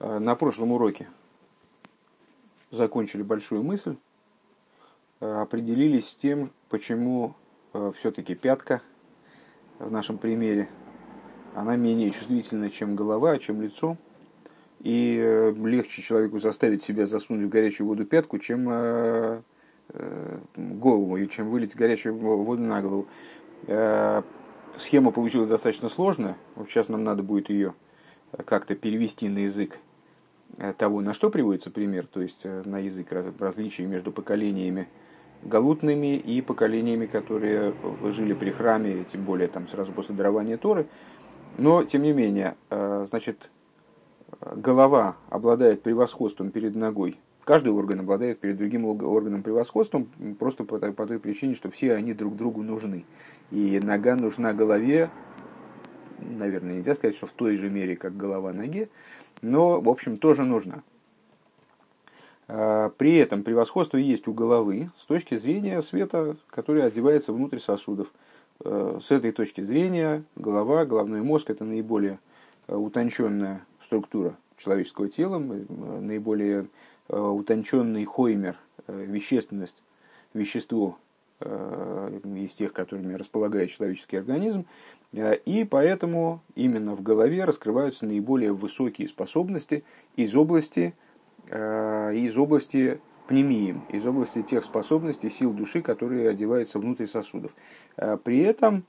[0.00, 1.08] На прошлом уроке
[2.70, 3.96] закончили большую мысль,
[5.20, 7.34] определились с тем, почему
[7.98, 8.80] все-таки пятка
[9.78, 10.70] в нашем примере,
[11.54, 13.98] она менее чувствительна, чем голова, чем лицо.
[14.78, 19.44] И легче человеку заставить себя засунуть в горячую воду пятку, чем
[20.56, 23.06] голову, и чем вылить горячую воду на голову.
[24.78, 26.38] Схема получилась достаточно сложная.
[26.68, 27.74] Сейчас нам надо будет ее
[28.46, 29.89] как-то перевести на язык Э,
[30.76, 34.88] того, на что приводится пример, то есть э, на язык различий между поколениями
[35.42, 40.86] галутными и поколениями, которые жили при храме, тем более там сразу после дарования Торы.
[41.56, 43.50] Но, тем не менее, э, значит,
[44.40, 47.18] голова обладает превосходством перед ногой.
[47.44, 50.08] Каждый орган обладает перед другим органом превосходством,
[50.38, 53.04] просто по, по той причине, что все они друг другу нужны.
[53.50, 55.10] И нога нужна голове,
[56.20, 58.88] наверное, нельзя сказать, что в той же мере, как голова ноге,
[59.42, 60.82] но, в общем, тоже нужна.
[62.52, 68.08] А, при этом превосходство есть у головы с точки зрения света, который одевается внутрь сосудов.
[68.64, 72.18] А, с этой точки зрения голова, головной мозг– это наиболее
[72.66, 76.66] а, утонченная структура человеческого тела, наиболее
[77.08, 79.82] утонченный хоймер, вещественность,
[80.34, 80.98] вещество
[81.40, 84.66] из тех, которыми располагает человеческий организм,
[85.12, 89.82] и поэтому именно в голове раскрываются наиболее высокие способности
[90.16, 90.94] из области,
[91.48, 97.52] э, из области пнемием, из области тех способностей, сил души, которые одеваются внутрь сосудов.
[97.96, 98.84] Э, при этом,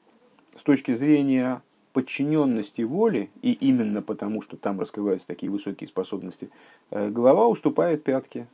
[0.56, 1.64] с точки зрения
[1.94, 6.50] подчиненности воли, и именно потому, что там раскрываются такие высокие способности,
[6.90, 8.48] голова уступает пятке.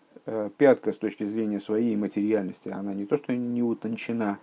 [0.57, 4.39] Пятка с точки зрения своей материальности, она не то что не утончена,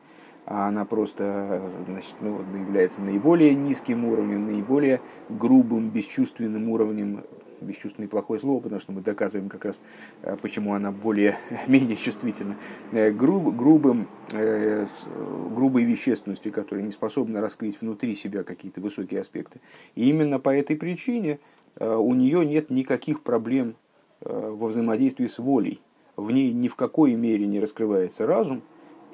[0.47, 7.23] а она просто значит, ну, является наиболее низким уровнем, наиболее грубым, бесчувственным уровнем,
[7.64, 9.83] бесчувственное плохое слово, потому что мы доказываем как раз,
[10.22, 12.56] э, почему она более, менее чувствительна,
[12.92, 14.87] э, груб, грубым, э,
[15.55, 19.61] грубой вещественностью, которая не способна раскрыть внутри себя какие-то высокие аспекты.
[19.94, 21.38] И именно по этой причине
[21.81, 23.75] у нее нет никаких проблем
[24.21, 25.81] во взаимодействии с волей.
[26.16, 28.62] В ней ни в какой мере не раскрывается разум,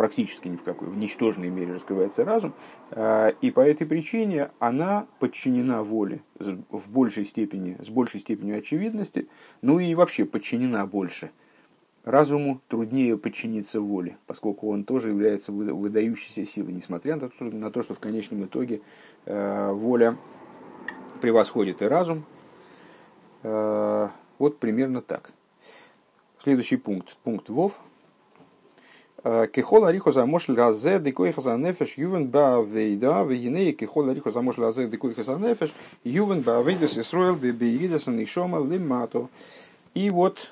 [0.00, 2.54] практически ни в какой, в ничтожной мере раскрывается разум,
[2.90, 9.28] а, и по этой причине она подчинена воле в большей степени, с большей степенью очевидности,
[9.60, 11.32] ну и вообще подчинена больше.
[12.02, 17.82] Разуму труднее подчиниться воле, поскольку он тоже является выдающейся силой, несмотря на то, на то
[17.82, 18.80] что в конечном итоге
[19.26, 20.16] а, воля
[21.20, 22.24] превосходит и разум.
[23.42, 25.30] А, вот примерно так.
[26.38, 27.78] Следующий пункт, пункт ВОВ–
[29.22, 35.25] Кехол арихо замошль разе декоиха за нефеш ювен баавейда, вегинеи кехол арихо замошль разе декоиха
[35.25, 39.28] за нефеш ювен баавейдас Исруэл бебеиридасан нишома лимато.
[39.94, 40.50] И вот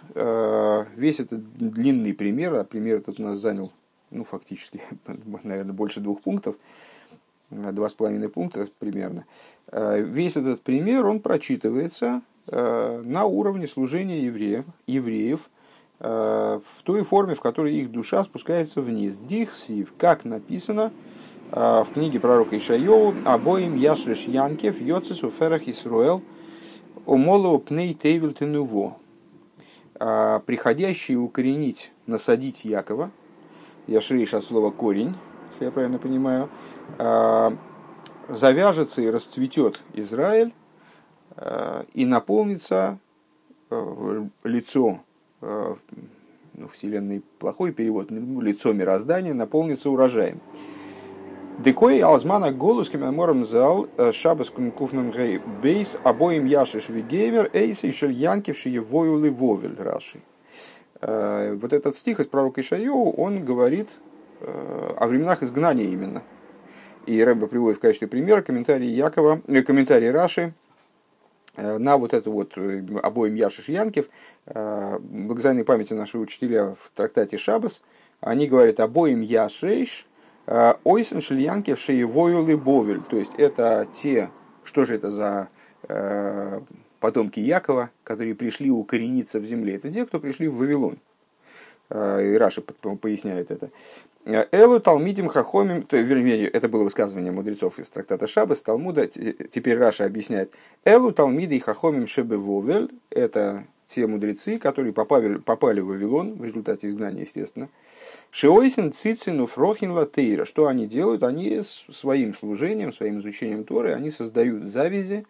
[0.97, 3.73] весь этот длинный пример, а пример этот у нас занял,
[4.11, 4.83] ну, фактически,
[5.45, 6.57] наверное, больше двух пунктов,
[7.51, 9.25] два с половиной пункта примерно.
[9.73, 15.58] Весь этот пример, он прочитывается на уровне служения евреев, евреев Э,
[16.00, 19.19] в той форме, в которой их душа спускается вниз.
[19.19, 20.92] Дихсив, как написано
[21.50, 26.22] э, в книге пророка Ишайоу, обоим Яшриш Янкев, Йоцис Уферах Исруэл,
[27.04, 28.97] Омоло Пней Тейвил Тенуво,
[29.98, 33.10] э, приходящий укоренить, насадить Якова,
[33.88, 35.16] Яшриш от слова корень,
[35.50, 36.50] если я правильно понимаю,
[38.28, 40.53] завяжется и расцветет Израиль
[41.94, 42.98] и наполнится
[44.44, 45.08] лицо Э,
[45.41, 50.41] ну, вселенной плохой перевод, ну, лицо мироздания наполнится урожаем.
[51.59, 57.91] Декой алзмана голос кемемором зал э, шабас куфнам гей бейс обоим яшиш вигейвер эйс и
[57.91, 60.21] шельянкивши евою ливовель раши.
[61.00, 63.88] Э, вот этот стих из пророка Ишайоу, он говорит
[64.41, 66.22] о временах изгнания именно.
[67.06, 70.58] И Рэбба приводит в качестве примера комментарий Якова, комментарий Раши, Э,
[71.56, 74.09] на вот это вот э, обоим Яшиш Янкев,
[74.47, 77.83] э, благословенной памяти наши учителя в трактате Шабас,
[78.21, 80.06] они говорят обоим Яшиш,
[80.84, 83.03] Ойсен Шильянкев Шеевою Лыбовель.
[83.03, 84.30] То есть это те,
[84.65, 85.48] что же это за
[87.00, 89.77] потомки Якова, которые пришли укорениться в земле.
[89.77, 90.98] Это те, кто пришли в Вавилон.
[91.92, 93.71] И Раши поясняет это.
[94.28, 100.04] אלו תלמידי חכמים, то, вернее, это было высказывание мудрецов из трактата Шабас, Талмуда, теперь Раши
[100.04, 100.53] объясняет.
[100.84, 107.22] אלו תלמידי חכמים שבבבל, это те мудрецы, которые попали, попали в Вавилон в результате изгнания,
[107.22, 107.71] естественно.
[108.30, 110.45] שעושין ציצין ופרחים לתורה.
[110.45, 111.22] Что они делают?
[111.22, 115.27] Они своим служением, своим изучением Торы, они создают завязи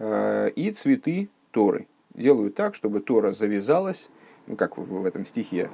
[0.00, 1.86] э, и цветы Торы.
[2.14, 4.10] делают так, чтобы Тора завязалась,
[4.52, 5.70] ну, как в этом стихе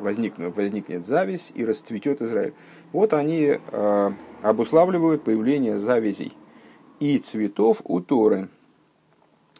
[0.00, 2.54] возникнет, возникнет зависть и расцветет Израиль.
[2.92, 4.10] Вот они э,
[4.40, 6.32] обуславливают появление завязей
[6.98, 8.48] и цветов у Торы.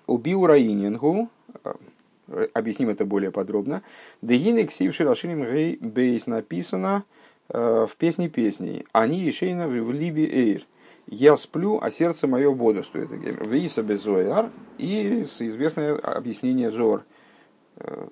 [0.07, 1.29] У Биураинингу,
[2.55, 3.83] объясним это более подробно,
[4.23, 7.05] Дегинек Сивши Рашиним Гей Бейс написано
[7.51, 8.87] в песне песней.
[8.93, 10.63] Они Ешейна в Либи Эйр.
[11.07, 13.11] Я сплю, а сердце мое бодрствует.
[13.47, 17.05] Виса без Зояр и известное объяснение Зор.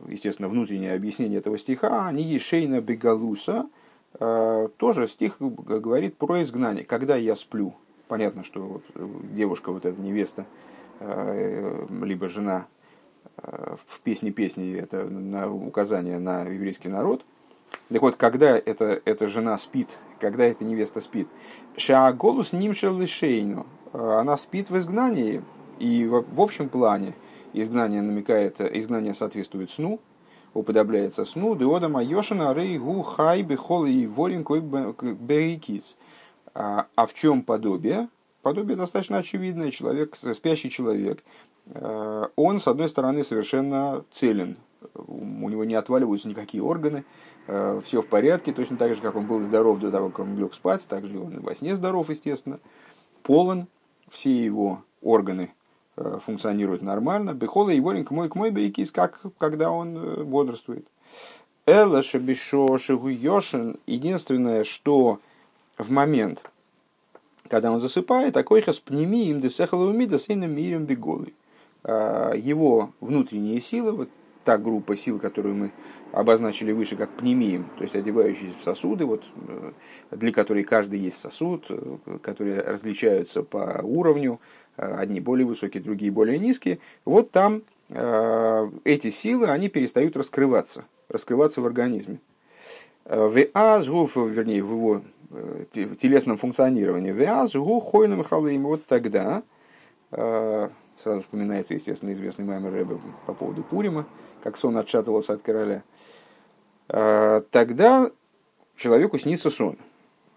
[0.08, 2.06] Естественно, внутреннее объяснение этого стиха.
[2.06, 3.66] Они Ешейна Бегалуса.
[4.18, 6.84] Тоже стих говорит про изгнание.
[6.84, 7.74] Когда я сплю.
[8.08, 8.82] Понятно, что вот
[9.34, 10.46] девушка, вот эта невеста,
[11.00, 12.66] либо жена
[13.36, 17.24] в песне песни это на указание на еврейский народ.
[17.88, 21.28] Так вот, когда эта, эта жена спит, когда эта невеста спит,
[21.76, 25.42] шааголус нимшел лишейну, она спит в изгнании,
[25.78, 27.12] и в, в общем плане
[27.52, 30.00] изгнание намекает, изгнание соответствует сну,
[30.54, 35.96] уподобляется сну, деода майошина рей гу хай бехол и ворин кой берикиц.
[36.54, 38.08] А, а в чем подобие?
[38.42, 39.70] Подобие достаточно очевидное.
[39.70, 41.22] Человек, спящий человек,
[41.66, 44.56] Э, он, с одной стороны, совершенно целен.
[44.94, 47.04] У него не отваливаются никакие органы,
[47.48, 50.38] э, все в порядке, точно так же, как он был здоров до того, как он
[50.38, 52.60] лег спать, так же он во сне здоров, естественно,
[53.22, 53.66] полон,
[54.10, 55.52] все его органы
[55.96, 57.34] э, функционируют нормально.
[57.34, 60.86] Бехола и воленька мой к мой бейкис, как когда он бодрствует.
[61.66, 65.18] Элла шабишо шигуйошин, единственное, что
[65.76, 66.44] в момент,
[67.48, 71.34] когда он засыпает, такой хас пнеми им десехалаумида с мирем беголы
[71.82, 74.08] а, его внутренние силы, вот
[74.44, 75.72] та группа сил, которую мы
[76.12, 79.72] обозначили выше как пнемием, то есть одевающиеся в сосуды, вот, э,
[80.12, 86.10] для которой каждый есть сосуд, э, которые различаются по уровню, э, одни более высокие, другие
[86.10, 92.18] более низкие, вот там эти силы, они перестают раскрываться, раскрываться в организме.
[93.04, 95.02] В азгуф, вернее, в его
[95.72, 99.42] телесном функционировании, в азгу хойным халым, вот тогда
[100.10, 104.06] Сразу вспоминается, естественно, известный маймер Рэбе по поводу Пурима,
[104.42, 105.82] как сон отшатывался от короля.
[106.88, 108.10] Тогда
[108.76, 109.76] человеку снится сон.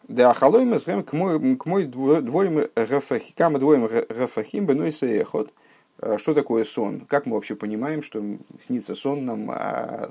[0.09, 5.53] Да ахалой мы знаем к мой дворим гафахим двоим гафахим беной сеехот.
[5.99, 7.05] А, что такое сон?
[7.07, 8.21] Как мы вообще понимаем, что
[8.59, 10.09] снится сон нам, а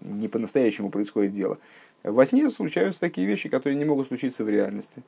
[0.00, 1.58] не по-настоящему происходит дело?
[2.02, 5.02] Во сне случаются такие вещи, которые не могут случиться в реальности.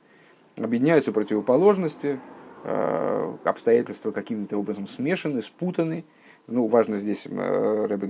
[0.57, 2.19] Объединяются противоположности,
[2.63, 6.03] Э, обстоятельства каким-то образом смешаны, спутаны.
[6.45, 8.05] Ну, важно здесь, э, Рэбе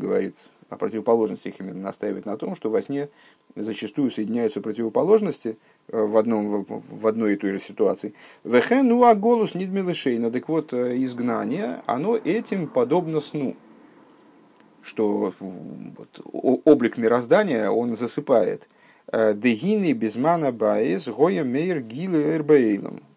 [0.72, 3.10] говорит о противоположностях, именно настаивает на том, что во сне
[3.56, 5.58] зачастую соединяются противоположности
[5.88, 8.14] э, в, одном, в одной и той же ситуации.
[8.44, 10.32] Вехен, ну а голос нидмилышейна.
[10.32, 13.56] Так вот, изгнание, оно этим подобно сну.
[14.82, 16.20] Что вот,
[16.66, 18.68] облик мироздания, он засыпает.
[19.12, 22.40] Дегины безмана баэс гоя мейр гилы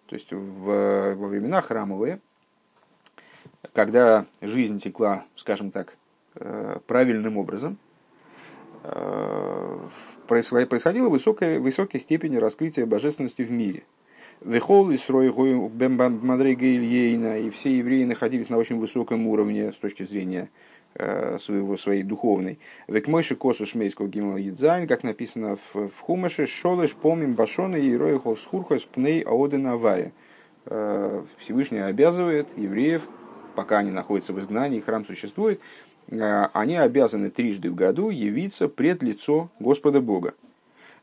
[0.06, 2.20] то есть в, во времена храмовые,
[3.72, 6.03] когда жизнь текла, скажем так, э,
[6.86, 7.78] правильным образом,
[8.82, 9.78] э,
[10.26, 13.82] происходила высокая, высокая степень раскрытия божественности в мире.
[14.40, 15.30] Вехол и срой
[17.38, 20.48] и все евреи находились на очень высоком уровне с точки зрения
[20.96, 22.60] Э, своего, своей духовной.
[22.86, 27.96] Век мойши косу шмейского гимла юдзайн, как написано в, в Хумаше, шолыш помим башона и
[27.96, 30.12] роихов схурхас пней аоден авая.
[30.66, 33.08] Э, Всевышний обязывает евреев,
[33.56, 35.62] пока они находятся в изгнании, храм существует, э,
[36.08, 40.34] они обязаны трижды в году явиться пред лицо Господа Бога.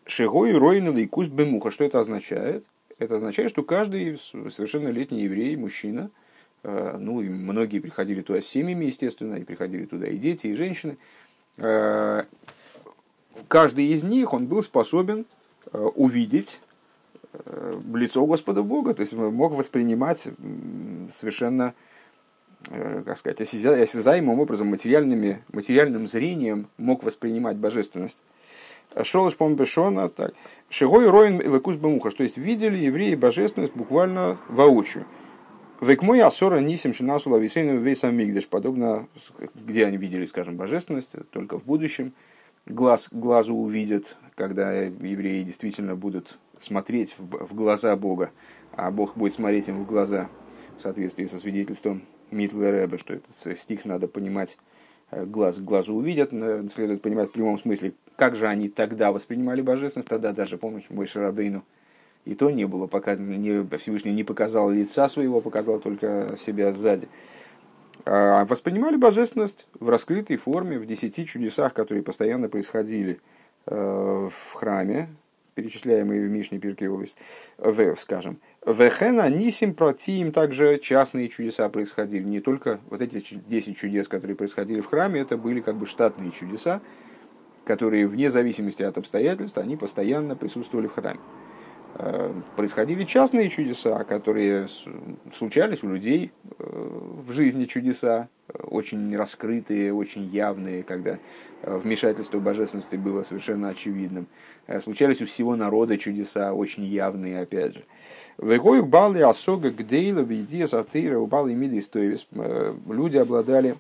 [0.06, 1.72] Шигой ройну лейкус бемуха.
[1.72, 2.66] Что это означает?
[2.98, 4.20] Это означает, что каждый
[4.52, 6.10] совершеннолетний еврей, мужчина–
[6.64, 10.56] Э, ну, и многие приходили туда с семьями, естественно, и приходили туда и дети, и
[10.56, 10.98] женщины.
[11.58, 12.24] Э,
[13.48, 15.26] каждый из них, он был способен
[15.72, 16.60] э, увидеть
[17.94, 20.28] лицо Господа Бога, то есть мог воспринимать
[21.18, 21.74] совершенно,
[22.70, 28.20] как сказать, осязаемым образом, материальными, материальным зрением мог воспринимать божественность.
[29.04, 30.34] Шолыш Помбешона, так.
[30.70, 35.06] Шигой Роин Лекус Бамуха, что есть видели евреи божественность буквально воочию.
[35.80, 38.48] Век мой асора нисим шинасула висейну весь амигдаш.
[38.48, 39.08] Подобно,
[39.56, 42.14] где они видели, скажем, божественность, только в будущем.
[42.68, 48.30] Глаз глазу увидят, когда евреи действительно будут смотреть в глаза Бога,
[48.74, 50.30] а Бог будет смотреть им в глаза
[50.78, 54.58] в соответствии со свидетельством Митла Рэба, что этот стих надо понимать
[55.12, 56.32] э, глаз к глазу увидят,
[56.72, 61.08] следует понимать в прямом смысле, как же они тогда воспринимали божественность, тогда даже, помнишь, мой
[61.08, 61.64] Шарабейну,
[62.26, 67.08] и то не было, пока не, Всевышний не показал лица своего, показал только себя сзади.
[68.06, 73.20] а воспринимали божественность в раскрытой форме, в десяти чудесах, которые постоянно происходили
[73.66, 75.08] в храме,
[75.56, 77.16] перечисляемые в Мишне Пиркеовис,
[77.58, 82.24] в, скажем, Вехена Нисим Протиим также частные чудеса происходили.
[82.24, 86.32] Не только вот эти 10 чудес, которые происходили в храме, это были как бы штатные
[86.32, 86.82] чудеса,
[87.66, 91.20] которые вне зависимости от обстоятельств, они постоянно присутствовали в храме.
[91.96, 94.68] Э, происходили частные чудеса, которые
[95.38, 96.64] случались у людей э,
[97.28, 98.30] в жизни чудеса,
[98.64, 101.20] очень раскрытые, очень явные, когда
[101.62, 104.28] э, вмешательство божественности было совершенно очевидным.
[104.80, 107.84] Случались у всего народа чудеса, очень явные, опять же.
[108.38, 112.28] Вегою бали осога гдейла вейдия сатыра убали мидистоевис.
[112.88, 113.76] Люди обладали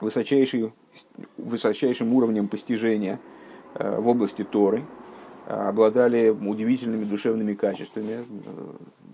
[0.00, 0.72] высочайшим,
[2.14, 3.20] уровнем постижения
[3.74, 4.82] в области Торы,
[5.46, 8.24] обладали удивительными душевными качествами.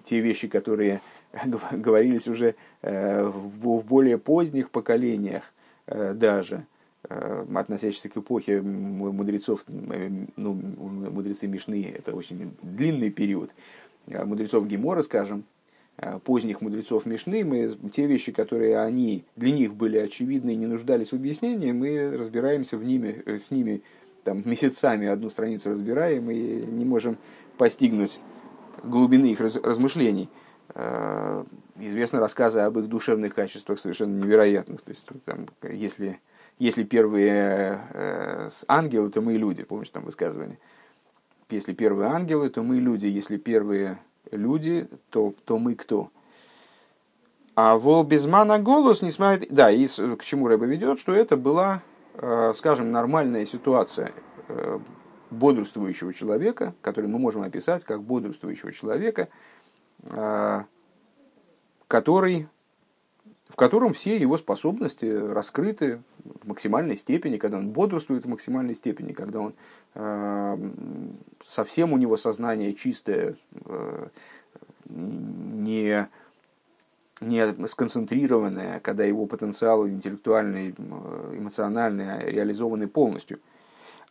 [0.05, 1.01] Те вещи, которые
[1.73, 5.43] говорились уже э, в более поздних поколениях
[5.87, 6.67] э, даже,
[7.09, 13.51] э, относящихся к эпохе мудрецов, ну, мудрецы Мишны, это очень длинный период,
[14.07, 15.45] мудрецов Гемора, скажем,
[16.25, 21.13] поздних мудрецов Мишны, мы, те вещи, которые они, для них были очевидны и не нуждались
[21.13, 23.83] в объяснении, мы разбираемся в ними, с ними
[24.27, 27.17] там, месяцами одну страницу разбираем и не можем
[27.57, 28.21] постигнуть
[28.83, 30.29] глубины их размышлений.
[30.75, 31.45] Э,
[31.79, 34.83] известны рассказы об их душевных качествах совершенно невероятных.
[34.83, 36.19] То есть, там, если,
[36.59, 39.63] если первые э, ангелы, то мы и люди.
[39.63, 40.59] Помнишь там высказывание?
[41.51, 43.07] Если первые ангелы, то мы люди.
[43.07, 43.99] Если первые
[44.31, 46.11] люди, то, то мы кто?
[47.55, 49.53] А вол безмана голос не смотрит.
[49.53, 51.83] Да, и к чему Рэба ведет, что это была
[52.19, 54.13] Э, скажем, нормальная ситуация
[54.49, 54.79] э,
[55.31, 59.29] бодрствующего человека, который мы можем описать как бодрствующего человека,
[61.89, 62.49] который,
[63.49, 66.01] в котором все его способности раскрыты
[66.43, 69.55] в максимальной степени, когда он бодрствует в максимальной степени, когда он
[71.47, 73.37] совсем у него сознание чистое,
[74.89, 76.09] не
[77.21, 80.75] не сконцентрированное, когда его потенциал интеллектуальный,
[81.33, 83.41] эмоциональный реализованы полностью.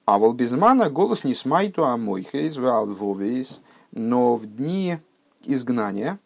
[0.05, 2.57] А волбизмана голос не смайту а мой хейз
[3.91, 4.97] но в дни
[5.43, 6.19] изгнания,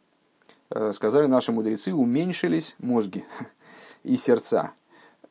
[0.69, 3.25] э, сказали наши мудрецы, уменьшились мозги
[4.03, 4.71] и сердца.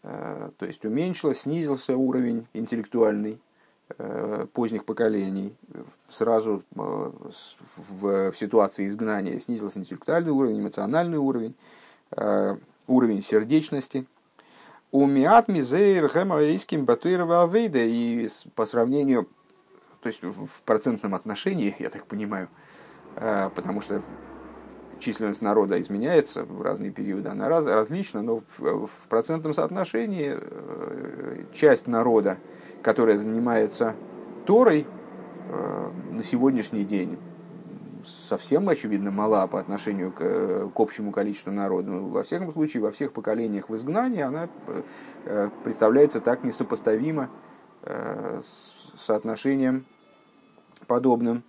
[0.02, 3.40] Э, то есть уменьшилось, снизился уровень интеллектуальный
[3.96, 5.56] Э, поздних поколений,
[6.10, 7.10] сразу э,
[7.76, 11.54] в, ситуации изгнания снизился интеллектуальный уровень, эмоциональный уровень,
[12.86, 14.06] уровень сердечности.
[14.92, 19.26] У миат мизейр хэмаэйским батуирова авейда и по сравнению,
[20.02, 22.50] то есть в процентном отношении, я так понимаю,
[23.14, 24.02] потому что
[24.98, 30.36] численность народа изменяется в разные периоды, она раз, различна, но в, в процентном соотношении
[31.52, 32.38] часть народа,
[32.82, 33.94] которая занимается
[34.48, 34.86] Торой
[35.50, 37.18] э, на сегодняшний день
[38.26, 41.90] совсем, очевидно, мала по отношению к, э, к общему количеству народа.
[41.90, 44.48] Но, во всяком случае, во всех поколениях в изгнании она
[45.26, 47.28] э, представляется так несопоставимо
[47.84, 49.84] с соотношением
[50.86, 51.42] подобным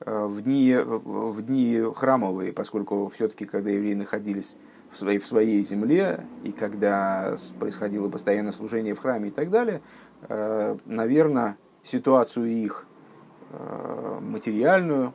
[0.00, 4.56] в дни, в дни храмовые, поскольку все-таки, когда евреи находились
[4.90, 9.80] в своей, в своей земле, и когда происходило постоянное служение в храме и так далее,
[10.28, 12.86] Э, наверное, ситуацию их
[13.50, 15.12] э, материальную,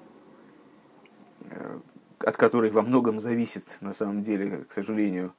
[1.50, 1.80] э,
[2.20, 5.34] от которой во многом зависит, на самом деле, к сожалению,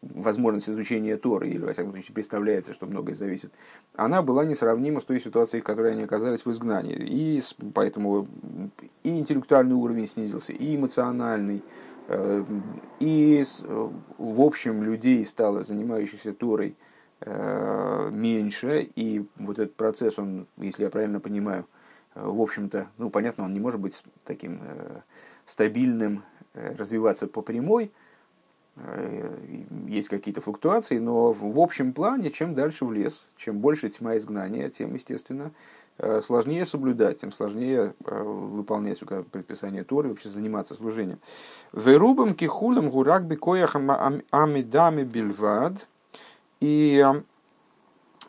[0.00, 3.52] возможность изучения Торы, или, во всяком случае, представляется, что многое зависит,
[3.94, 6.96] она была несравнима с той ситуацией, в которой они оказались в изгнании.
[6.96, 7.42] И
[7.74, 8.26] поэтому
[9.02, 11.62] и интеллектуальный уровень снизился, и эмоциональный,
[12.98, 13.44] и
[14.18, 16.76] в общем людей стало занимающихся Торой–
[17.24, 21.68] Э, меньше, и вот этот процесс, он, если я правильно понимаю,
[22.16, 25.00] э, в общем-то, ну, понятно, он не может быть таким э,
[25.46, 27.92] стабильным, развиваться по прямой,
[29.86, 34.70] есть какие-то флуктуации, но в общем плане, чем дальше в лес, чем больше тьма изгнания,
[34.70, 35.50] тем, естественно,
[36.22, 38.98] сложнее соблюдать, тем сложнее выполнять
[39.30, 41.18] предписание Торы, вообще заниматься служением.
[41.74, 43.90] Верубам кихулам гурак бекояхам
[44.30, 45.86] амидами бильвад–
[46.62, 47.04] и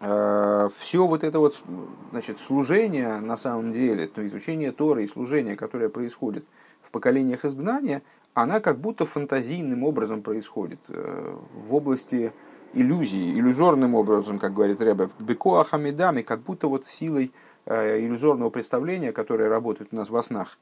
[0.02, 1.62] э, все вот это вот
[2.10, 6.44] значит, служение на самом деле, то изучение Торы и служение, которое происходит
[6.82, 8.02] в поколениях изгнания,
[8.34, 11.36] она как будто фантазийным образом происходит э,
[11.68, 12.32] в области
[12.74, 17.32] иллюзии, иллюзорным образом, как говорит Рэбе, беко хамидами, как будто вот силой
[17.66, 20.58] э, иллюзорного представления, которое работает у нас во снах.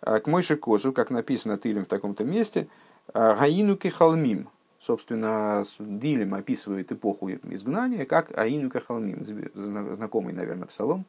[0.00, 2.68] К Мойше Косу, как написано Тилем в таком-то месте,
[3.14, 4.48] Гаину кихалмим,
[4.84, 11.06] собственно, Дилем описывает эпоху изгнания как Аину Кахалмим, знакомый, наверное, псалом,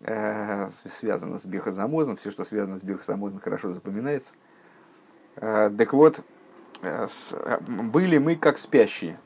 [0.00, 4.34] э, связано с Бирхозамозом, все, что связано с Бирхозамозом, хорошо запоминается.
[5.40, 6.20] Э, так вот,
[6.82, 7.06] э,
[7.68, 9.18] были мы как спящие.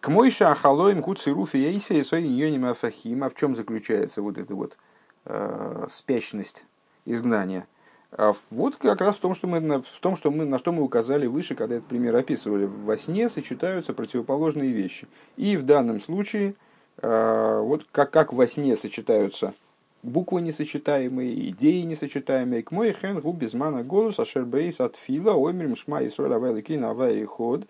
[0.00, 3.24] К Мойша Ахалоим Куцируфи Яиса и Сойньоним Афахим.
[3.24, 4.76] А в чем заключается вот эта вот
[5.24, 6.64] э, спящность
[7.04, 7.66] изгнания?
[8.10, 10.82] А вот как раз в том, что мы, в том, что мы, на что мы
[10.82, 12.66] указали выше, когда этот пример описывали.
[12.66, 15.08] Во сне сочетаются противоположные вещи.
[15.36, 16.54] И в данном случае,
[16.98, 19.54] э, вот как, как во сне сочетаются
[20.02, 22.62] буквы несочетаемые, идеи несочетаемые.
[22.62, 27.24] К мой хен гу безмана голос ашербейс от фила оймерим шма и соль авайликин авай
[27.24, 27.66] ход.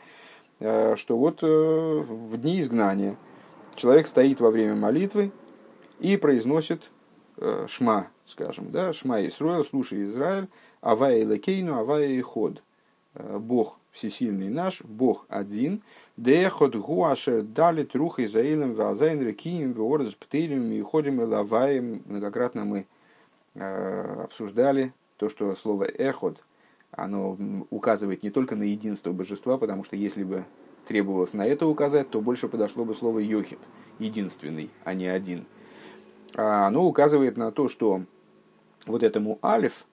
[0.61, 3.17] Э, что вот э, в дни изгнания
[3.77, 5.33] человек стоит во время молитвы
[6.01, 6.91] и произносит
[7.67, 10.49] шма, скажем, да, Шма Исруэл, слушай Израиль,
[10.81, 12.63] Авая Лакейну, Авая Ход.
[13.15, 15.83] Э, Бог всесильный наш, Бог один.
[16.17, 22.03] Дехот гуашер дали трух Израилем, вазайн рекием, веорз птилем, и ходим и лаваем.
[22.07, 22.87] Многократно мы
[23.55, 26.43] э, обсуждали то, что слово эхот,
[26.91, 27.37] оно
[27.71, 30.45] указывает не только на единство божества, потому что если бы
[30.87, 33.61] требовалось на это указать, то больше подошло бы слово йохит,
[33.99, 35.47] единственный, а не один.
[36.35, 38.03] А оно указывает на то, что
[38.87, 39.85] вот этому алиф,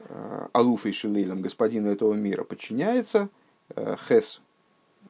[0.00, 3.30] э, алуфой шилейлом, господину этого мира, подчиняется
[4.08, 4.40] хес,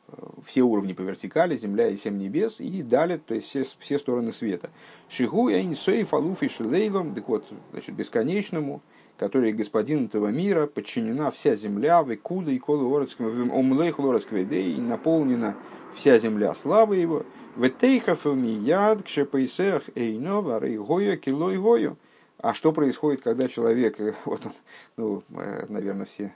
[0.09, 0.13] э,
[0.47, 4.33] все уровни по вертикали, земля и семь небес, и далее, то есть все, все стороны
[4.33, 4.71] света.
[5.09, 8.83] Шигу эйн сейф алуфи шилейлом, так вот, значит, бесконечному,
[9.19, 13.07] который господин этого мира, подчинена вся земля, векуда и колы
[13.53, 15.57] омлейх лорецкведей, и наполнена
[15.95, 21.97] вся земля славы его, ветейхав мияд кшепейсех эйно вары гою.
[22.41, 24.53] А что происходит, когда человек, э, вот он,
[24.97, 26.33] ну, э, наверное, все,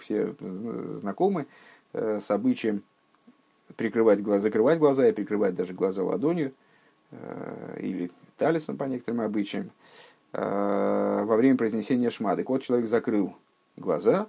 [0.00, 1.46] все знакомы
[1.92, 2.82] э, с обычаем
[3.76, 6.52] прикрывать глаза, закрывать глаза и прикрывать даже глаза ладонью
[7.78, 9.70] или талисом по некоторым обычаям
[10.32, 12.36] во время произнесения шма.
[12.36, 13.34] Так вот, человек закрыл
[13.76, 14.28] глаза,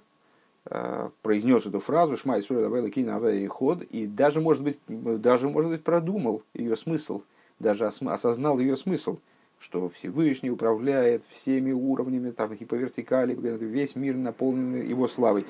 [1.22, 5.70] произнес эту фразу «Шма Исура Давайла Кина и Ход» и даже, может быть, даже, может
[5.70, 7.22] быть, продумал ее смысл,
[7.58, 9.18] даже осознал ее смысл–
[9.64, 15.46] что Всевышний управляет всеми уровнями, там и по вертикали, весь мир наполнен его славой.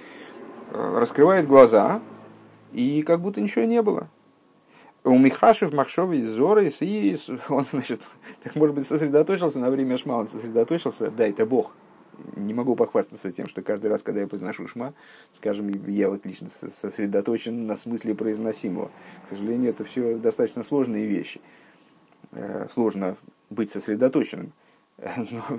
[0.71, 2.01] Э, раскрывает глаза,
[2.73, 4.09] и как будто ничего не было.
[5.03, 8.03] У Михашев, Махшовый, Зорис, и он, значит,
[8.45, 11.75] так может быть, сосредоточился на время шма, он сосредоточился, да, это Бог.
[12.37, 14.95] Не могу похвастаться тем, что каждый раз, когда я произношу шма,
[15.33, 18.93] скажем, я вот лично сосредоточен на смысле произносимого.
[19.25, 21.41] К сожалению, это все достаточно сложные вещи.
[22.35, 23.17] Э, сложно
[23.51, 24.53] быть сосредоточенным.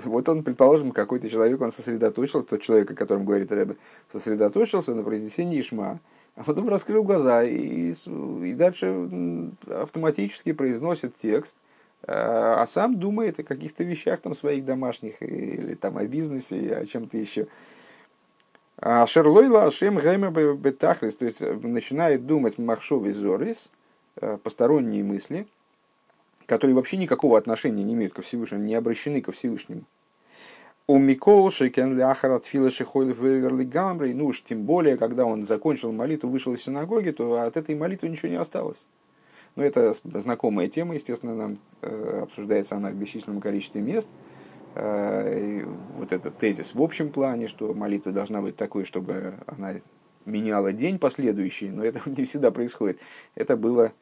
[0.04, 3.76] Вот он, предположим, какой-то человек, он сосредоточился, тот человек, о котором говорит Рэбе,
[4.12, 6.00] сосредоточился на произнесении Ишма,
[6.34, 11.56] а потом раскрыл глаза и, и дальше автоматически произносит текст,
[12.02, 16.84] а, а сам думает о каких-то вещах там своих домашних, или там о бизнесе, о
[16.84, 17.46] чем-то еще.
[18.78, 23.14] А Шерлойла Ашем Гэма Бетахлис, то есть начинает думать Махшов и
[24.20, 25.46] э, посторонние мысли–
[26.46, 29.82] которые вообще никакого отношения не имеют ко Всевышнему, не обращены ко Всевышнему.
[30.88, 35.90] У Микол Шекен Ляхарат Фила Шихойлев Верли Гамбрей, ну уж тем более, когда он закончил
[35.90, 38.86] молитву, вышел из синагоги, то от этой молитвы ничего не осталось.
[39.56, 44.08] Но это знакомая тема, естественно, нам э, обсуждается она в бесчисленном количестве мест.
[44.76, 45.64] Э,
[45.96, 49.72] вот этот тезис в общем плане, что молитва должна быть такой, чтобы она
[50.24, 53.00] меняла день последующий, но это не всегда происходит.
[53.34, 53.92] Это было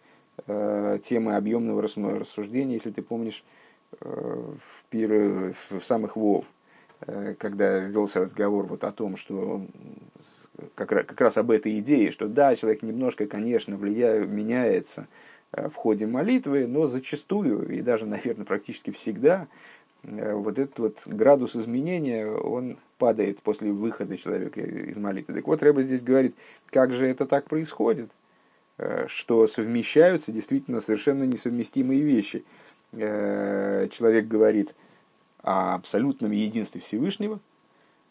[0.47, 3.44] темы объемного рассуждения, если ты помнишь,
[4.01, 6.44] э, в, пир, в самых Вов,
[7.03, 9.62] э, когда велся разговор вот о том, что
[10.75, 15.07] как, как раз об этой идее, что да, человек немножко, конечно, влияет, меняется
[15.53, 19.47] э, в ходе молитвы, но зачастую, и даже, наверное, практически всегда,
[20.03, 25.35] э, вот этот вот градус изменения, он падает после выхода человека из молитвы.
[25.35, 26.35] Так вот, Рэба здесь говорит,
[26.70, 28.23] как же это так происходит– Э,
[29.07, 32.45] что совмещаются действительно совершенно несовместимые вещи.
[32.97, 34.75] Э, человек говорит
[35.43, 37.41] о абсолютном единстве Всевышнего,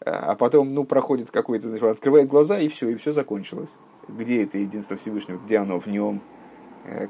[0.00, 3.70] э, а потом ну, проходит какой-то, значит, открывает глаза, и все, и все закончилось.
[4.08, 6.20] Где это единство Всевышнего, где оно в нем,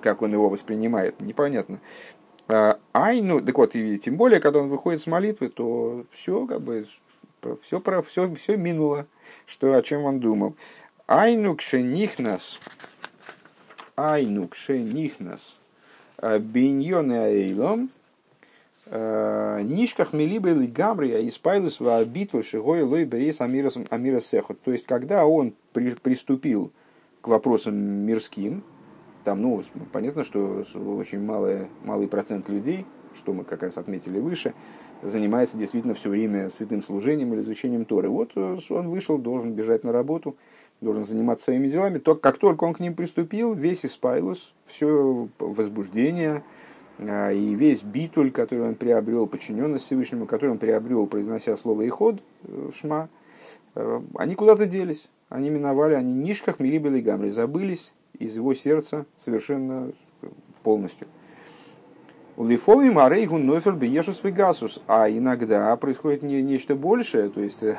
[0.00, 1.80] как он его воспринимает, непонятно.
[2.48, 6.60] Ай, ну, так вот, и тем более, когда он выходит с молитвы, то все, как
[6.60, 6.86] бы,
[7.62, 9.08] все, про, все, все минуло,
[9.46, 10.54] что, о чем он думал.
[11.08, 12.60] Айну кшенихнас
[13.96, 15.56] айну кше нихнас
[16.18, 17.90] э, биньоне аэйлом
[18.86, 24.60] э, нишках мелибы или гамри, а испайлус в обиту шигой лой берес амира сехот.
[24.60, 26.72] То есть, когда он при, приступил
[27.24, 28.62] к вопросам мирским.
[29.24, 32.84] Там, ну, понятно, что очень малый, малый процент людей,
[33.16, 34.52] что мы как раз отметили выше,
[35.00, 38.10] занимается действительно все время святым служением или изучением Торы.
[38.10, 40.36] Вот э, он вышел, должен бежать на работу,
[40.80, 41.98] должен заниматься своими делами.
[41.98, 46.42] То, как только он к ним приступил, весь испайлус, все возбуждение
[46.98, 52.20] а, и весь битуль, который он приобрел, подчиненность Всевышнему, который он приобрел, произнося слово «иход»
[52.42, 53.08] в э, Шма,
[53.74, 55.08] э, они куда-то делись.
[55.28, 59.90] Они миновали, они нишках мирибели гамри, забылись из его сердца совершенно
[60.62, 61.08] полностью.
[62.36, 64.82] У Лифови Марейгу Нофель Беешус Пегасус.
[64.88, 67.76] А иногда происходит не, нечто большее, то есть, э,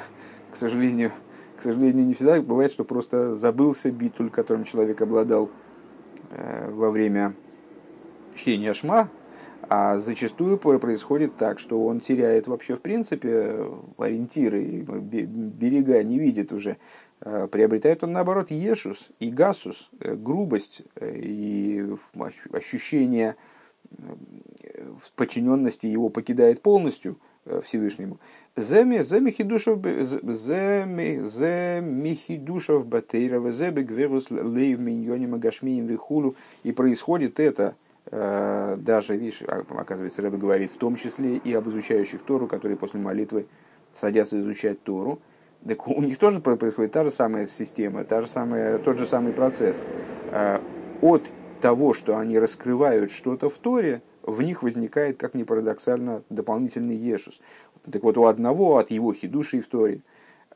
[0.52, 1.12] к сожалению,
[1.58, 5.50] к сожалению, не всегда бывает, что просто забылся битуль, которым человек обладал
[6.32, 7.34] э, во время
[8.36, 9.10] чтения шма,
[9.68, 16.78] а зачастую происходит так, что он теряет вообще в принципе ориентиры, берега не видит уже.
[17.22, 21.88] Э, приобретает он наоборот ешус и гасус, грубость и
[22.52, 23.36] ощущение
[25.16, 28.20] подчиненности его покидает полностью э, Всевышнему.
[28.56, 36.36] Земи, земи хидушев, земи, земи хидушев батейрова, зеби гверус лейв миньоним агашмием вихулу.
[36.64, 37.76] И происходит это,
[38.12, 42.78] э, даже, видишь, а, оказывается, Рэбе говорит, в том числе и об изучающих Тору, которые
[42.78, 43.46] после молитвы
[43.94, 45.20] садятся изучать Тору.
[45.68, 49.34] Так у них тоже происходит та же самая система, та же самая, тот же самый
[49.34, 49.84] процесс.
[50.32, 50.60] Э,
[51.02, 51.24] от
[51.62, 57.40] того, что они раскрывают что-то в Торе, в них возникает, как ни парадоксально, дополнительный Ешус.
[57.90, 60.02] Так вот, у одного от его хидуши в Торе,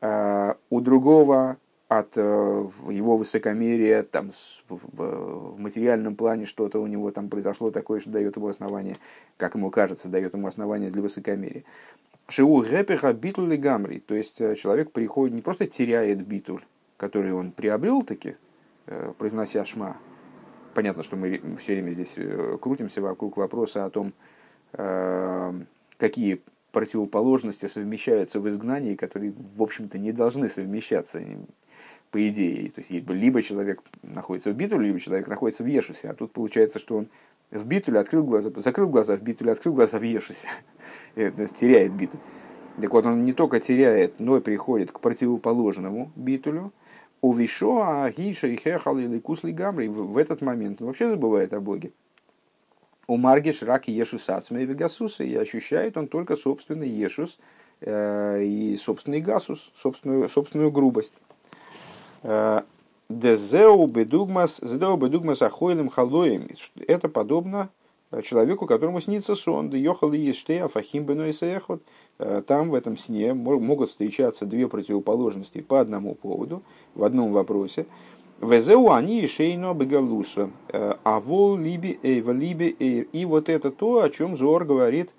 [0.00, 1.56] а у другого
[1.88, 4.30] от э, его высокомерия, там,
[4.68, 8.96] в материальном плане что-то у него там произошло такое, что дает ему основание,
[9.36, 11.64] как ему кажется, дает ему основание для высокомерия.
[12.28, 16.62] Шиу гепеха битуль гамри, то есть э, человек приходит, не просто теряет битуль,
[16.96, 18.36] который он приобрел таки,
[18.86, 19.96] э, произнося шма,
[20.74, 24.12] понятно, что мы все время здесь э, крутимся вокруг вопроса о том,
[24.72, 25.52] э,
[25.98, 26.40] какие
[26.72, 31.20] противоположности совмещаются в изгнании, которые, в общем-то, не должны совмещаться,
[32.10, 32.70] по идее.
[32.70, 36.10] То есть, либо человек находится в битуле, либо человек находится в Ешусе.
[36.10, 37.08] А тут получается, что он
[37.50, 40.48] в битуле открыл глаза, закрыл глаза, в битуле открыл глаза в Ешусе.
[41.16, 42.20] Э, теряет битуль.
[42.80, 46.72] Так вот, он не только теряет, но и приходит к противоположному битулю,
[47.22, 51.60] у Вишоа, Гиша и Хехал или Кусли Гамри в этот момент он вообще забывает о
[51.60, 51.92] Боге.
[53.06, 57.38] У Маргиш рак Ешус Ацмей Вегасуса и ощущает он только собственный Ешус
[57.80, 61.12] э, и собственный Гасус, собственную, собственную грубость.
[62.22, 62.62] Э,
[63.08, 66.48] Дезеу бедугмас, зедеу бедугмас ахойлем халоем.
[66.86, 67.68] Это подобно
[68.22, 69.70] человеку, которому снится сон.
[69.70, 71.32] Да йохал ештея фахим бену и
[72.18, 76.62] Э, там в этом сне могут встречаться две противоположности по одному поводу,
[76.94, 77.86] в одном вопросе.
[78.40, 80.50] Везеу они и шейно бегалуса.
[80.68, 83.06] Э, а вол либи эйва либи эйр.
[83.12, 85.10] И вот это то, о чем Зор говорит,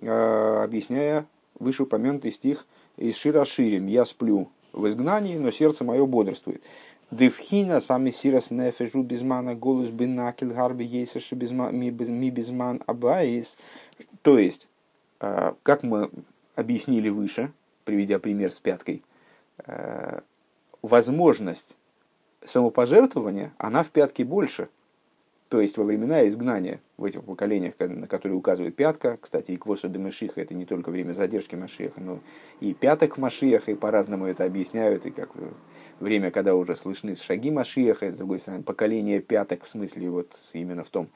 [0.00, 1.26] э, объясняя
[1.58, 3.86] вышеупомянутый стих из Широширим.
[3.86, 6.62] «Я сплю в изгнании, но сердце мое бодрствует».
[7.10, 11.90] Девхина сами сирас нефежу безмана голос бинакил гарби ейсаши ми
[12.30, 13.56] безман абаис.
[14.22, 14.68] То есть,
[15.18, 16.10] как мы
[16.54, 17.50] объяснили выше,
[17.84, 19.02] приведя пример с пяткой,
[20.82, 21.76] возможность
[22.44, 24.68] самопожертвования, она в пятке больше.
[25.48, 29.88] То есть во времена изгнания в этих поколениях, на которые указывает пятка, кстати, и квоса
[29.88, 32.20] де Машиха, это не только время задержки Машиха, но
[32.60, 35.30] и пяток Машиха, и по-разному это объясняют, и как
[36.00, 40.30] время, когда уже слышны шаги Машиха, и с другой стороны, поколение пяток, в смысле вот
[40.52, 41.08] именно в том,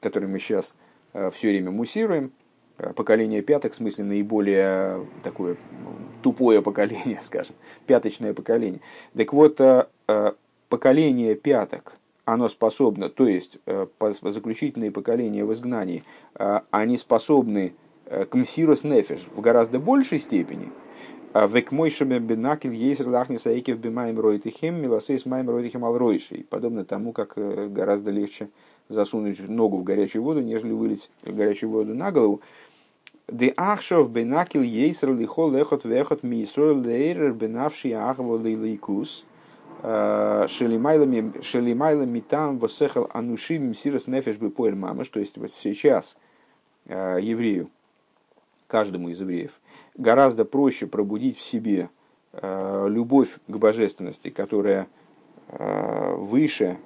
[0.00, 0.74] который мы сейчас
[1.12, 2.32] э, все время муссируем–
[2.78, 7.54] Э, поколение пяток, в смысле наиболее такое ну, тупое поколение, скажем,
[7.86, 8.80] пяточное поколение.
[9.16, 10.32] Так вот, э, э,
[10.68, 13.58] поколение пяток, оно способно, то есть
[14.10, 16.02] заключительные поколения в изгнании,
[16.72, 17.72] они способны
[18.04, 20.72] к мсирус нефиш в гораздо большей степени,
[21.44, 26.46] Век мой бенакель ейзер лахнис аикев бимаем ройтихем, милосейс маем ройтихем алройший.
[26.48, 28.48] Подобно тому, как гораздо легче
[28.88, 32.40] засунуть ногу в горячую воду, нежели вылить горячую воду на голову.
[33.28, 39.24] Де ахшов бенакил ейсер лихо лехот вехот мисро лейрер бенавший ахво лейкус.
[39.82, 45.08] Шелимайлами там восехал анушим сирос нефеш бы поэль мамаш.
[45.08, 46.16] То есть вот сейчас
[46.86, 47.68] э, еврею,
[48.68, 49.52] каждому из евреев,
[49.96, 51.90] гораздо проще пробудить в себе
[52.32, 54.86] э, любовь к божественности, которая
[55.48, 56.78] э, выше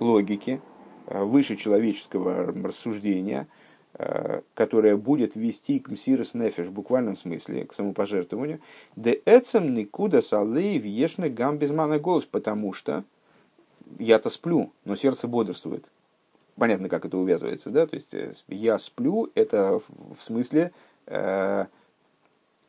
[0.00, 0.60] логики,
[1.06, 3.46] выше человеческого рассуждения–
[4.00, 8.60] Э, которая будет вести к мсирос нефеш в буквальном смысле, к самопожертвованию,
[8.94, 13.02] де эцем никуда салей вешны гам безмана голос, потому что
[13.98, 15.84] я-то сплю, но сердце бодрствует.
[16.54, 17.88] Понятно, как это увязывается, да?
[17.88, 18.14] То есть
[18.46, 20.70] я сплю, это в смысле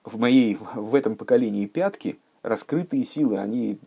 [0.09, 3.79] в моей, в этом поколении пятки раскрытые силы, они,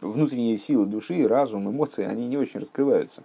[0.00, 3.22] внутренние силы души, разум, эмоции, они не очень раскрываются.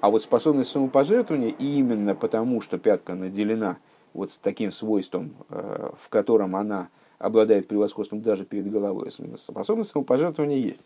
[0.00, 3.78] А вот способность самопожертвования именно потому, что пятка наделена
[4.14, 10.82] вот таким свойством, э, в котором она обладает превосходством даже перед головой, способность самопожертвования есть.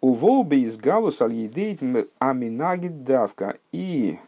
[0.00, 1.82] У Волбе из Галус Альедейт
[2.20, 3.56] Аминагит Давка.
[3.72, 4.18] И,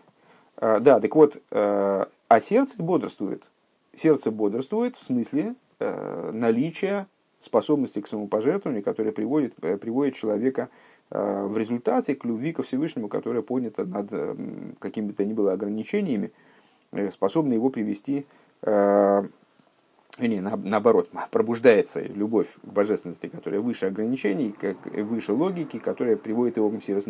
[0.57, 3.45] э, да, так вот, э, а сердце бодрствует.
[3.95, 7.07] Сердце бодрствует в смысле наличия
[7.39, 10.71] способности к самопожертвованию, которая приводит, приводит человека
[11.15, 14.35] Э, в результате к любви ко Всевышнему, которая поднята над э,
[14.79, 16.33] какими бы то ни было ограничениями,
[16.93, 18.27] э, способна его привести,
[20.19, 26.71] не, наоборот, пробуждается любовь к божественности, которая выше ограничений, как выше логики, которая приводит его
[26.71, 27.07] к Мсирос.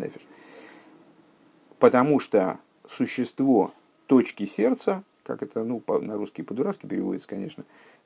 [1.79, 3.73] Потому что существо
[4.07, 7.65] точки сердца, как это ну, на русский по-дурацки переводится, конечно,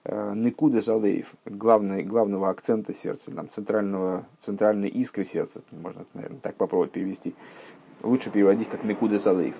[0.08, 6.54] Э, Никуда Залеев, главный, главного акцента сердца, там, центрального, центральной искры сердца, можно, наверное, так
[6.54, 7.34] попробовать перевести.
[8.04, 9.56] Лучше переводить как Никуда Залеев,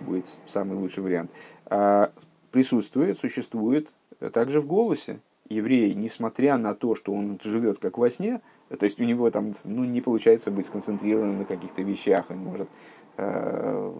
[0.00, 1.32] будет самый лучший вариант.
[1.66, 2.12] А
[2.52, 3.90] присутствует, существует
[4.32, 5.18] также в голосе.
[5.48, 9.54] Еврей, несмотря на то, что он живет как во сне, то есть у него там
[9.64, 12.68] ну, не получается быть сконцентрированным на каких-то вещах, он может
[13.16, 13.92] э,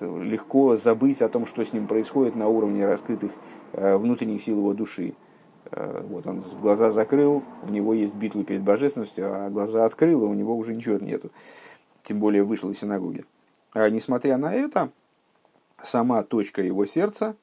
[0.00, 3.32] легко забыть о том, что с ним происходит на уровне раскрытых
[3.76, 5.14] Э, внутренних сил его души.
[5.70, 10.26] Э, вот он глаза закрыл, у него есть битва перед божественностью, а глаза открыл, и
[10.26, 11.30] у него уже ничего нету.
[12.02, 13.26] Тем более вышел из синагоги.
[13.72, 14.90] А несмотря на это,
[15.82, 17.36] сама точка его сердца,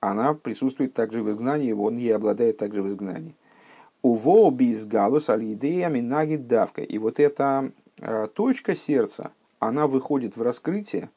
[0.00, 3.34] она присутствует также в изгнании, он ей обладает также в изгнании.
[4.02, 6.82] Уво без галус алидеями нагид давка.
[6.82, 11.08] И вот эта э, точка сердца, она выходит в раскрытие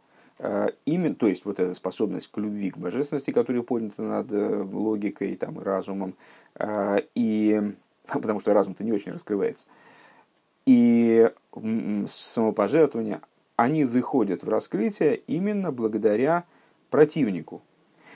[0.86, 5.36] именно, то есть вот эта способность к любви, к божественности, которая поднята над э, логикой
[5.36, 6.15] там, и разумом,
[6.56, 7.62] э, и,
[8.08, 9.67] потому что разум-то не очень раскрывается,
[10.65, 11.32] и
[12.08, 13.21] самопожертвование,
[13.56, 16.45] они выходят в раскрытие именно благодаря
[16.89, 17.62] противнику.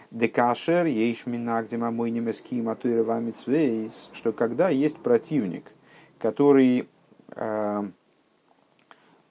[0.10, 5.72] Декашер ейшминагдима мой немецкий матуировамицвейс, что когда есть противник,
[6.18, 6.88] который
[7.36, 7.84] э,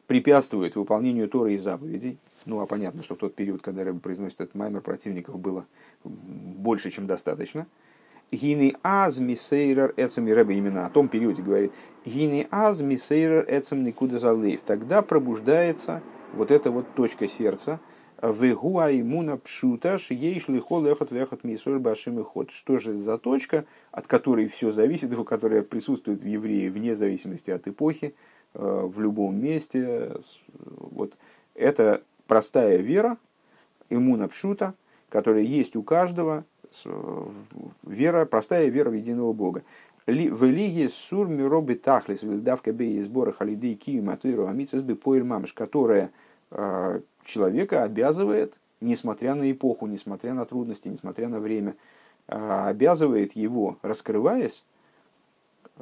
[0.07, 4.41] препятствует выполнению Торы и заповедей, ну, а понятно, что в тот период, когда Рэбе произносит
[4.41, 5.67] этот маймер, противников было
[6.05, 7.67] больше, чем достаточно.
[8.33, 11.73] Гини аз мисейрер эцем, Рэбе именно о том периоде говорит,
[12.05, 14.63] гини аз мисейрер эцем никуда залейв.
[14.63, 16.03] Тогда пробуждается
[16.35, 17.81] вот эта вот точка сердца,
[18.23, 22.51] Вегуа имуна пшуташ, ейш лихол эхот вехот мисоль башим ход.
[22.51, 27.69] Что же за точка, от которой все зависит, которая присутствует в евреи вне зависимости от
[27.69, 28.15] эпохи,
[28.55, 30.13] э, в любом месте.
[30.65, 31.13] Вот
[31.55, 33.19] это простая вера,
[33.91, 34.75] иммуна пшута,
[35.09, 36.45] которая есть у каждого,
[37.83, 39.63] вера, простая вера в единого Бога.
[40.07, 45.55] В религии сур мироби тахлис вильдавка бей сбора халидей кию матуиру амицес бы поэль мамыш,
[45.55, 46.11] которая
[46.51, 51.75] э, человека обязывает, несмотря на эпоху, несмотря на трудности, несмотря на время,
[52.29, 54.67] э, обязывает его, раскрываясь,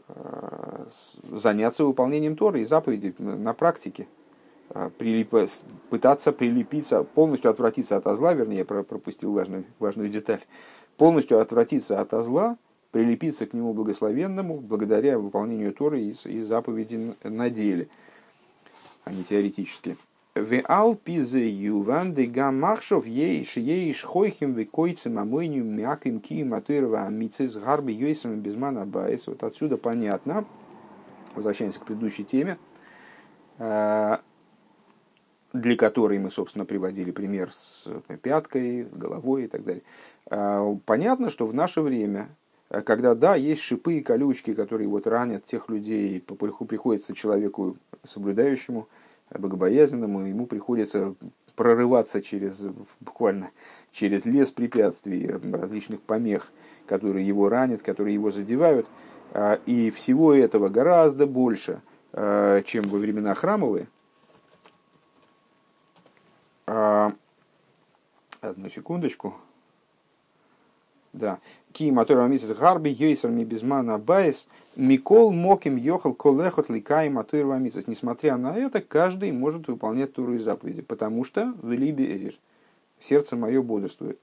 [0.06, 0.86] э,
[1.32, 4.06] заняться выполнением Торы и заповедей на практике.
[4.74, 5.34] А, прилип...
[5.90, 10.42] пытаться прилепиться, полностью отвратиться от зла, вернее, пропустил важную, важную деталь,
[10.96, 12.56] полностью отвратиться от зла,
[12.90, 17.88] прилепиться к нему благословенному благодаря выполнению Торы и, и заповеди на деле,
[19.04, 19.98] а не теоретически.
[20.34, 27.92] ועל פי זה יובן דהגם עכשיו יש יש חוחים וקוצים המונעים מקיום התורה והמצוות הרבה
[27.92, 29.26] יותר מבזמן הבית.
[29.26, 30.46] Вот отсюда понятно,
[31.34, 32.56] возвращаемся к предыдущей теме,
[33.58, 34.22] а,
[35.52, 39.82] для которой мы, собственно, приводили пример с э, пяткой, головой и так далее.
[40.30, 42.28] А, понятно, что в наше время,
[42.70, 48.88] э, когда, да, есть шипы и колючки, которые вот ранят тех людей, приходится человеку соблюдающему,
[49.30, 51.14] э, богобоязненному, ему приходится
[51.54, 52.64] прорываться через,
[53.00, 53.50] буквально
[53.90, 56.50] через лес препятствий, различных помех,
[56.86, 58.86] которые его ранят, которые его задевают.
[59.32, 61.82] А, и всего этого гораздо больше,
[62.14, 63.86] чем во времена храмовые,
[66.66, 67.14] одну
[68.74, 69.34] секундочку.
[71.12, 71.38] Да.
[71.72, 77.86] קיום התורה ומצוות הרבה יותר מבזמן הבית מכל מקום יכול כל אחד לקיים תורה ומצוות.
[77.86, 82.38] Несмотря на это, каждый может выполнять Тору и заповеди, потому что ולבי ער.
[83.00, 84.18] Сердце мое бодрствует.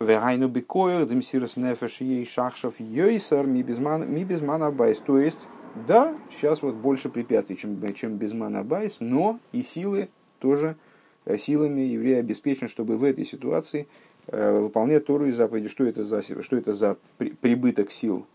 [0.00, 4.98] והיינו בכח דמסירות נפש יש עכשיו יותר מבזמן הבית.
[4.98, 5.46] То есть
[5.86, 10.76] да, сейчас вот больше препятствий, чем, чем בזמן הבית, но и силы тоже,
[11.36, 13.86] силами еврея обеспечен, чтобы в этой ситуации
[14.26, 15.68] выполнять Тору и заповеди.
[15.68, 18.26] Что это за, что это за при, прибыток сил?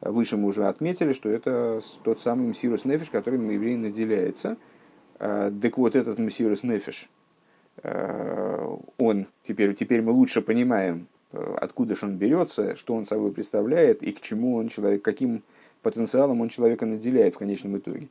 [0.00, 4.56] Выше мы уже отметили, что это тот самый מסירות נפש, которым еврей наделяется.
[5.18, 7.08] Так вот, этот Мсирус Нефиш,
[8.98, 14.12] он, теперь, теперь мы лучше понимаем, откуда же он берется, что он собой представляет и
[14.12, 15.42] к чему он человек, каким
[15.82, 18.08] потенциалом он человека наделяет в конечном итоге.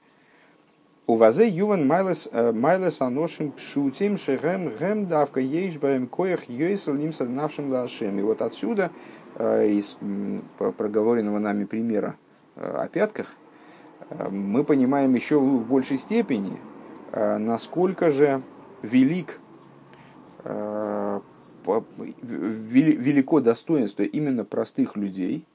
[1.12, 6.94] У вазе юван майлес э, майлес аношим пшутим шехем гем давка ейш баем коях йойсел
[6.94, 8.18] нимсал навшим лашем.
[8.18, 8.92] И вот отсюда,
[9.36, 9.98] э, из
[10.58, 12.16] проговоренного нами примера
[12.56, 13.28] э, о пятках,
[14.30, 16.58] мы понимаем еще в большей степени,
[17.12, 18.42] насколько же
[18.82, 19.38] велик
[22.22, 25.46] велико достоинство именно простых людей,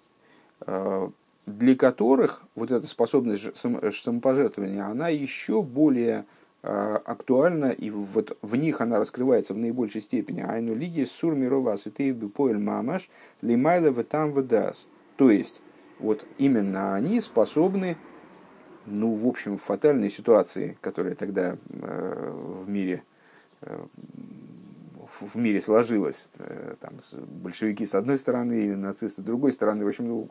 [1.46, 6.26] для которых вот эта способность самопожертвования, она еще более
[6.62, 10.40] а, актуальна, и вот в них она раскрывается в наибольшей степени.
[10.40, 13.09] Айну лиги сур мировас и поэль мамаш
[13.42, 14.88] лимайла в там выдас.
[15.16, 15.61] То есть,
[16.00, 17.96] вот именно они способны,
[18.85, 23.04] ну, в общем, в фатальной ситуации, которая тогда э, в мире
[23.62, 23.85] э,
[25.20, 26.94] в мире сложилась, э, там,
[27.42, 30.30] большевики с одной стороны, нацисты с другой стороны, в общем, ну,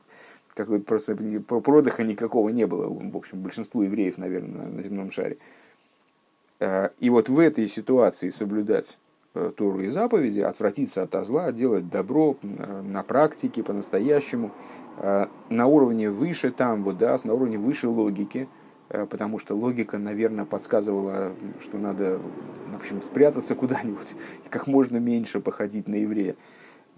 [0.56, 1.15] какой просто
[1.48, 5.38] продыха никакого не было, в общем, большинству евреев, наверное, на, на земном шаре.
[6.60, 8.98] Э, и вот в этой ситуации соблюдать
[9.34, 14.52] э, Тору и заповеди, отвратиться от зла, делать добро э, на практике, по-настоящему,
[15.50, 18.48] на уровне выше там, вот, да, на уровне выше логики,
[18.88, 22.18] потому что логика, наверное, подсказывала, что надо,
[22.72, 24.15] в общем, спрятаться куда-нибудь,
[24.50, 26.38] как можно меньше походить на еврея.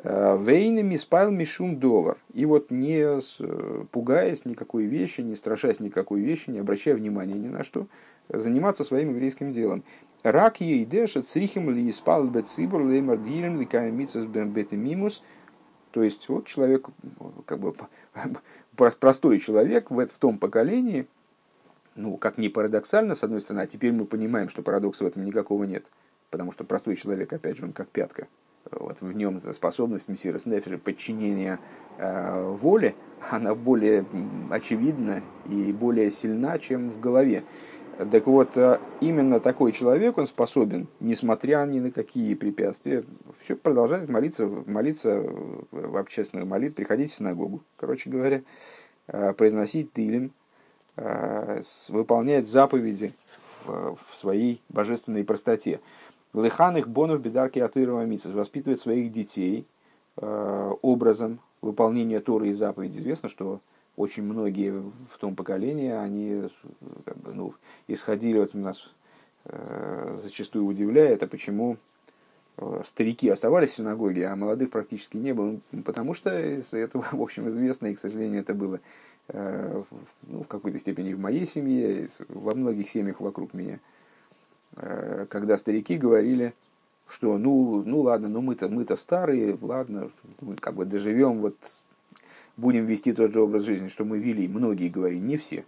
[0.03, 2.17] Вейнами спал мишум довар.
[2.33, 3.19] И вот не
[3.91, 7.87] пугаясь никакой вещи, не страшась никакой вещи, не обращая внимания ни на что,
[8.29, 9.83] заниматься своим еврейским делом.
[10.23, 15.23] Рак ей деша црихим ли спал бецибур леймар дирем ликая мицас бетемимус.
[15.91, 16.87] То есть вот человек,
[17.45, 17.73] как бы
[18.99, 21.07] простой человек в том поколении,
[21.95, 25.25] ну, как ни парадоксально, с одной стороны, а теперь мы понимаем, что парадокса в этом
[25.25, 25.85] никакого нет,
[26.29, 28.27] потому что простой человек, опять же, он как пятка,
[28.71, 31.59] вот в нем способность Мессира Снефера подчинения
[31.97, 32.95] э, воле,
[33.29, 34.05] она более
[34.49, 37.43] очевидна и более сильна, чем в голове.
[38.11, 43.03] Так вот, э, именно такой человек, он способен, несмотря ни на какие препятствия,
[43.43, 45.23] все продолжать молиться, молиться
[45.71, 48.43] в общественную молитву, приходить в синагогу, короче говоря,
[49.07, 50.31] э, произносить тылем,
[50.95, 53.13] э, выполнять заповеди
[53.65, 55.79] в, в своей божественной простоте.
[56.33, 59.65] Лыханых бонов бедарки атырова митсус воспитывает своих детей
[60.17, 62.99] э, образом выполнения Торы и заповедей.
[62.99, 63.61] Известно, что
[63.95, 66.49] очень многие в том поколении, они
[67.05, 67.53] как бы, ну,
[67.87, 68.91] исходили, вот нас
[69.45, 71.77] э, зачастую удивляет, а почему
[72.57, 75.59] э, старики оставались в синагоге, а молодых практически не было.
[75.71, 78.79] Ну, потому что это, в общем, известно, и, к сожалению, это было
[79.29, 79.83] э,
[80.27, 83.79] ну, в какой-то степени в моей семье, во многих семьях вокруг меня.
[84.77, 86.53] Э, когда старики говорили,
[87.07, 90.09] что ну, ну ладно, ну мы-то мы-то старые, ладно,
[90.41, 91.55] мы как бы доживем, вот
[92.57, 94.47] будем вести тот же образ жизни, что мы вели.
[94.47, 95.65] Многие говорили, не все.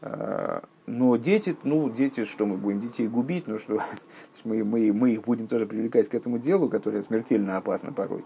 [0.00, 3.80] Э, но дети, ну, дети, что мы будем детей губить, ну что
[4.44, 8.24] мы, мы, мы их будем тоже привлекать к этому делу, которое смертельно опасно порой.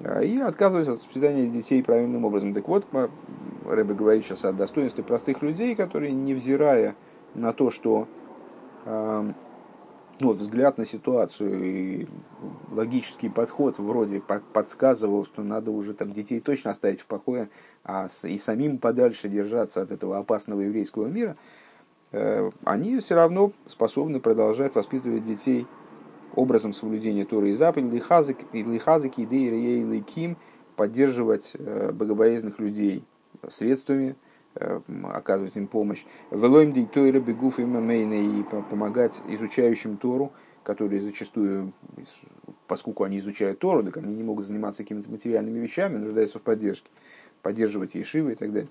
[0.00, 2.54] Э, и отказываются от воспитания детей правильным образом.
[2.54, 2.86] Так вот,
[3.64, 6.94] Рэбе говорит сейчас о достоинстве простых людей, которые, невзирая
[7.34, 8.08] на то, что
[10.20, 12.06] ну, вот взгляд на ситуацию и
[12.72, 17.48] логический подход вроде подсказывал, что надо уже там детей точно оставить в покое,
[17.84, 21.36] а и самим подальше держаться от этого опасного еврейского мира,
[22.10, 25.66] э, они все равно способны продолжать воспитывать детей
[26.34, 27.98] образом соблюдения Торы и заповедей,
[28.52, 30.36] лихазыки, идеи, лейким,
[30.74, 33.04] поддерживать э, богобоязных людей
[33.50, 34.16] средствами,
[35.04, 36.04] оказывать им помощь.
[36.30, 37.64] Велоим диктойра бегуф и
[38.70, 40.32] помогать изучающим Тору,
[40.62, 41.72] которые зачастую,
[42.66, 46.90] поскольку они изучают Тору, так они не могут заниматься какими-то материальными вещами, нуждаются в поддержке,
[47.42, 48.70] поддерживать ешивы и так далее.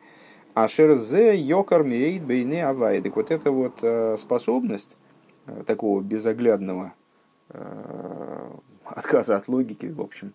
[0.53, 3.01] А шерзе йокар мейд бейне авай.
[3.01, 4.97] Так вот эта вот э, способность
[5.45, 6.93] э, такого безоглядного
[8.83, 10.33] отказа от логики, в общем,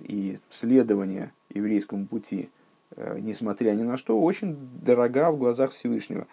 [0.00, 2.63] и следования еврейскому пути– Э,
[2.96, 6.26] несмотря ни на что, очень дорога в глазах Всевышнего.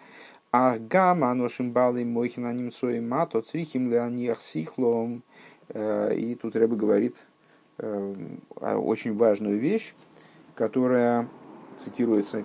[0.52, 5.22] А гамма аношим балой мойхина немцой мато црихим леониях сихлом.
[5.68, 7.24] Э, и тут Рэбе говорит
[7.78, 8.14] э,
[8.60, 9.94] очень важную вещь,
[10.54, 11.28] которая
[11.78, 12.44] цитируется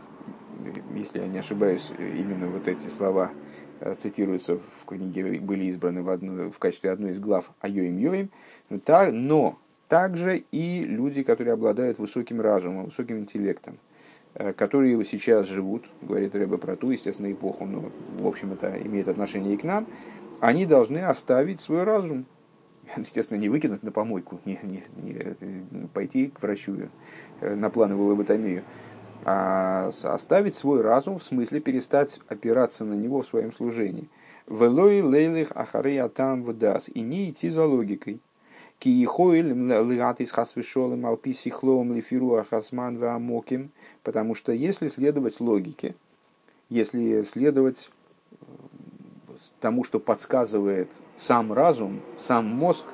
[0.95, 3.31] если я не ошибаюсь, именно вот эти слова
[3.99, 8.31] цитируются в книге, были избраны в, одну, в качестве одной из глав Айоим Йоим,
[8.69, 13.77] но также и люди, которые обладают высоким разумом, высоким интеллектом,
[14.55, 19.55] которые сейчас живут, говорит Рэба про ту, естественно, эпоху, но, в общем, это имеет отношение
[19.55, 19.87] и к нам,
[20.39, 22.25] они должны оставить свой разум,
[22.97, 26.89] естественно, не выкинуть на помойку, не, не, не пойти к врачу
[27.41, 28.63] э, на плановую лоботомию,
[29.25, 34.09] а оставить свой разум, в смысле перестать опираться на него в своем служении.
[34.47, 36.89] Велой лейлих ахары атам вдас.
[36.93, 38.21] И не идти за логикой.
[38.79, 43.71] Ки ихоиль лиатис хасвишолым алписи хлоум лифиру ахасман ваамоким.
[44.03, 45.95] Потому что если следовать логике,
[46.69, 47.89] если следовать
[49.59, 52.85] тому, что подсказывает сам разум, сам мозг,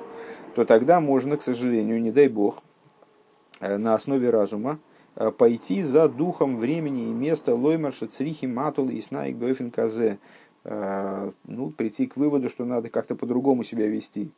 [0.54, 2.62] то тогда можно, к сожалению, не дай бог,
[3.60, 4.78] э, на основе разума
[5.16, 10.18] э, пойти за духом времени и места лоймарша црихи матул и снайк бёфин казе,
[10.64, 14.30] э, ну, прийти к выводу, что надо как-то по-другому себя вести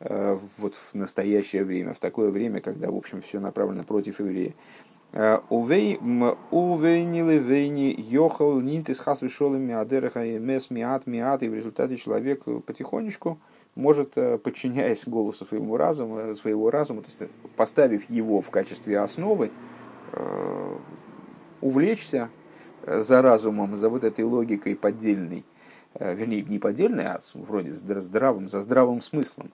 [0.00, 4.54] вот в настоящее время, в такое время, когда, в общем, все направлено против еврея.
[5.50, 12.44] Увейнили вейни йохал нинтис хас вишолами адераха и мес миат миат, и в результате человек
[12.64, 13.38] потихонечку
[13.74, 19.50] может, э, подчиняясь голосу своему разуму, своего разума, то есть поставив его в качестве основы,
[20.12, 20.76] э,
[21.60, 22.30] увлечься
[22.86, 25.44] за разумом, за вот этой логикой поддельной,
[25.94, 29.50] э, вернее, не поддельной, а вроде здравым, за здравым смыслом,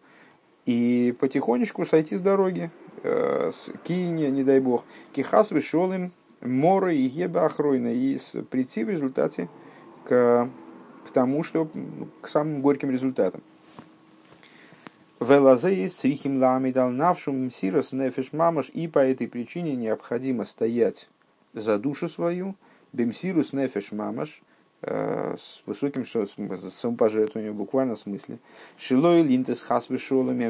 [0.66, 2.70] и потихонечку сойти с дороги,
[3.08, 8.18] Э, с Кине, не дай бог, Кихас вышел им море и еба охройна, и
[8.50, 9.48] прийти в результате
[10.04, 10.48] к,
[11.06, 13.42] к тому, что ну, к самым горьким результатам.
[15.20, 21.08] Велазеис трихим ламидал навшум сирос нефеш мамаш, и по этой причине необходимо стоять
[21.52, 22.56] за душу свою,
[22.92, 24.42] бемсирус нефеш мамаш,
[24.82, 28.38] с высоким самопожертвованием в буквальном смысле.
[28.76, 30.44] Шилой линтес хас вишолами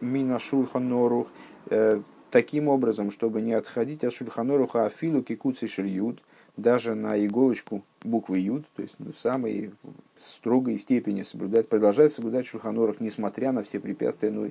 [0.00, 1.28] мина шульханорух.
[1.70, 6.22] Э, таким образом, чтобы не отходить от шульханоруха афилу кикуци шильют,
[6.56, 9.72] даже на иголочку буквы Юд, то есть в самой
[10.16, 14.50] строгой степени соблюдать, продолжать соблюдать Шульханорух, несмотря на все препятствия, ну,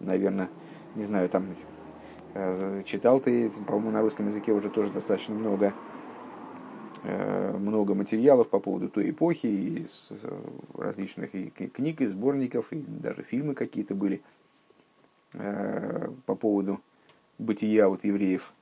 [0.00, 0.48] наверное,
[0.94, 1.44] не знаю, там
[2.34, 5.91] э, читал ты, по-моему, на русском языке уже тоже достаточно много Э,
[7.04, 10.40] много материалов по поводу той эпохи, из э,
[10.74, 14.22] различных и книг, и сборников, и даже фильмы какие-то были
[15.34, 16.80] э, по поводу
[17.38, 18.52] бытия вот евреев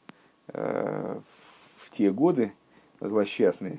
[0.53, 2.53] в те годы
[3.01, 3.79] злосчастные.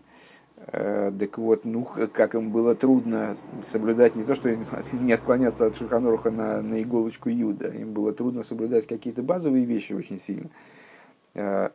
[0.71, 4.55] Так вот, ну, как им было трудно соблюдать не то, что
[4.93, 9.91] не отклоняться от Шуханоруха на, на иголочку Юда, им было трудно соблюдать какие-то базовые вещи
[9.91, 10.49] очень сильно.
[11.33, 11.69] Э,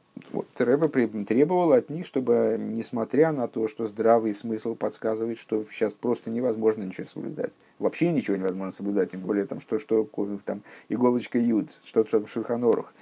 [0.59, 0.88] Рэбе
[1.24, 6.82] требовал от них, чтобы, несмотря на то, что здравый смысл подсказывает, что сейчас просто невозможно
[6.82, 10.09] ничего соблюдать, вообще ничего невозможно соблюдать, тем более там, что, что
[10.44, 12.92] там, иголочка юд, что-то в шульханорух,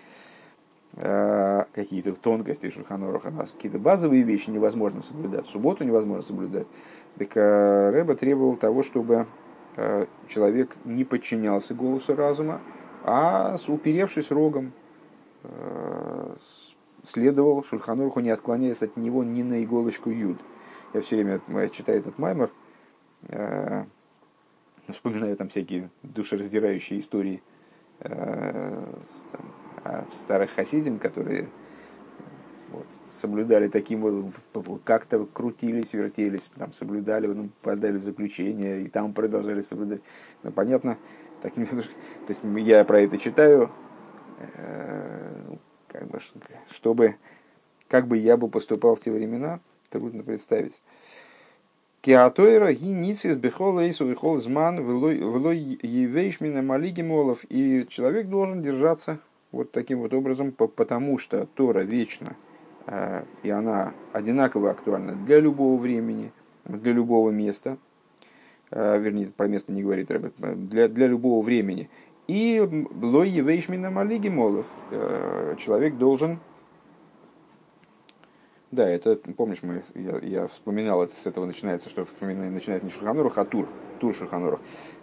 [0.97, 6.69] э, какие-то тонкости шульханоруха, какие-то базовые вещи невозможно соблюдать, субботу невозможно соблюдать.
[7.19, 9.27] Так э, Рэбе требовал того, чтобы
[10.29, 12.61] человек не подчинялся голосу разума,
[13.03, 14.73] а уперевшись рогом,
[17.07, 20.39] следовал Шульханурху, не отклоняясь от него ни на иголочку Юд.
[20.93, 22.51] Я все время я читаю этот маймер,
[23.29, 23.85] э,
[24.89, 27.43] вспоминаю там всякие душераздирающие истории
[28.01, 28.85] э,
[29.33, 31.49] там, о старых хасидим, которые
[32.71, 39.61] вот, соблюдали таким вот, как-то крутились, вертелись, там соблюдали, ну, подали заключение, и там продолжали
[39.61, 40.03] соблюдать.
[40.43, 40.97] Ну, понятно,
[41.43, 41.85] таким, то
[42.29, 43.84] есть я про это читаю, Э,
[45.89, 46.21] как бы,
[46.71, 47.17] чтобы,
[47.89, 49.61] как бы я бы поступал в те времена,
[49.91, 50.83] трудно представить.
[52.05, 57.45] Киатойра гиницис бехол эйсу бехол зман велой евейшмина малиги молов.
[57.49, 59.21] И человек должен держаться
[59.53, 62.37] вот таким вот образом, потому что Тора вечна,
[62.87, 66.31] э, и она одинаково актуальна для любого времени,
[66.67, 67.79] для любого места,
[68.71, 71.89] э, вернее, про место не говорит для, для любого времени.
[72.27, 74.67] И лой евейшмина малиги молов.
[74.91, 76.39] Э, человек должен...
[78.71, 83.39] Да, это, помнишь, мы, я, я вспоминал, это с этого начинается, что начинается не Шурханорух,
[83.39, 83.69] а Тур,
[84.01, 84.61] Тур Шурханорух.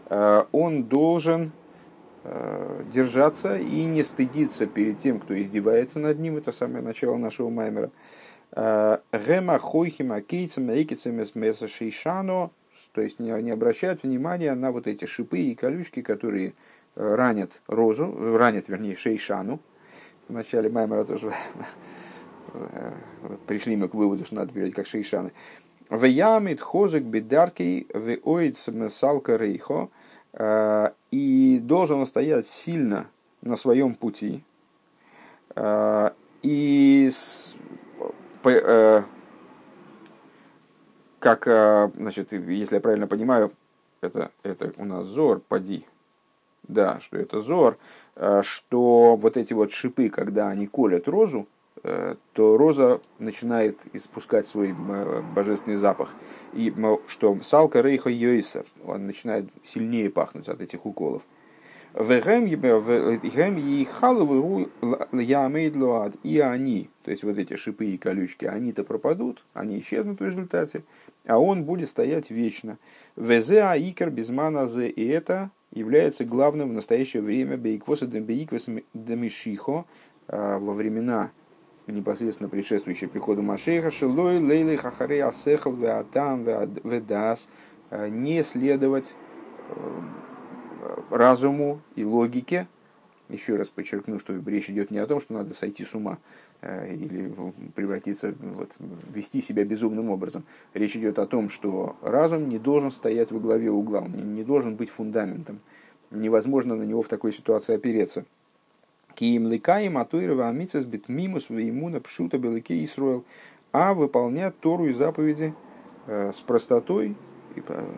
[0.10, 1.52] Э, он должен
[2.24, 6.38] э, держаться и не стыдиться перед тем, кто издевается над ним.
[6.38, 7.92] Это самое начало нашего маймера.
[8.54, 12.52] Гема хойхима кейцем эсмеса шейшано,
[12.92, 16.54] то есть не, не обращают внимания на вот эти шипы и колючки, которые
[17.02, 19.60] ранят розу, ранят, вернее, шейшану.
[20.28, 21.34] В начале Маймера тоже
[23.48, 25.32] пришли мы к выводу, что надо переводить как шейшаны.
[25.90, 29.90] В ямит хозик бедарки в оид салка рейхо.
[31.12, 33.10] И должен он стоять сильно
[33.42, 34.46] на своем пути.
[36.42, 37.12] И
[41.20, 41.44] как,
[41.96, 43.52] значит, если я правильно понимаю,
[44.00, 45.86] это, это у нас зор, поди,
[46.72, 47.78] да, что это зор,
[48.42, 51.48] что вот эти вот шипы, когда они колят розу,
[51.84, 56.14] Э, то роза начинает испускать свой э, божественный запах.
[56.54, 56.72] И
[57.08, 61.24] что салка рейха йойсер, он начинает сильнее пахнуть от этих уколов.
[61.94, 62.00] И
[66.40, 70.84] они, то есть вот эти шипы и колючки, они-то пропадут, они исчезнут в результате,
[71.26, 72.78] а он будет стоять вечно.
[73.18, 79.86] Везе аикер безмана зе, и это является главным в настоящее время бейквоса дембейквес демишихо
[80.28, 81.32] э, во времена
[81.88, 87.48] непосредственно предшествующие приходу Машеха, Шилой, Лейлы, Хахаре, Асехал, Веатам, Ведас,
[87.90, 89.16] э, не следовать
[89.70, 90.02] э,
[91.10, 92.68] разуму и логике.
[93.30, 96.18] Еще раз подчеркну, что речь идет не о том, что надо сойти с ума
[96.62, 97.34] или
[97.76, 98.76] превратиться, вот,
[99.14, 100.44] вести себя безумным образом.
[100.74, 104.76] Речь идет о том, что разум не должен стоять во главе угла, он не должен
[104.76, 105.60] быть фундаментом.
[106.12, 108.26] Невозможно на него в такой ситуации опереться.
[109.16, 113.24] Киим ликаем атуирова амицас бит мимус веймуна пшута белыке Исруэл,
[113.72, 115.54] а выполнять Тору и заповеди
[116.08, 117.16] э, с простотой,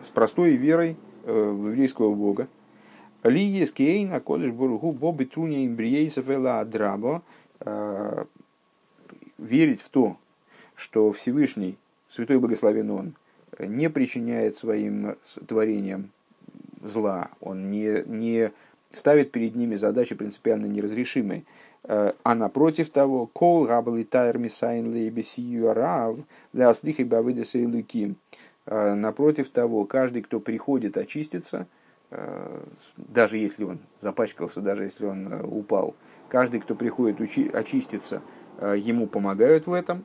[0.02, 2.48] с простой верой э, в еврейского Бога.
[3.22, 7.22] Ли ескейн акодыш бургу боби труня имбриейсов эла адрабо
[7.60, 8.24] э,
[9.44, 10.16] верить в то,
[10.74, 11.76] что Всевышний,
[12.08, 13.14] Святой Благословен Он,
[13.58, 15.16] не причиняет своим
[15.46, 16.10] творениям
[16.82, 18.50] зла, Он не, не
[18.92, 21.44] ставит перед ними задачи принципиально неразрешимые.
[21.84, 26.18] Э, а напротив того, кол габли тайр мисайн лейбесиюарав
[26.52, 28.16] для аслихи бавыдеса и луким.
[28.66, 31.66] Э, напротив того, каждый, кто приходит очиститься,
[32.10, 32.60] э,
[32.96, 35.94] даже если он запачкался, даже если он упал,
[36.28, 37.20] каждый, кто приходит
[37.54, 38.22] очиститься,
[38.60, 40.04] ему помогают в этом,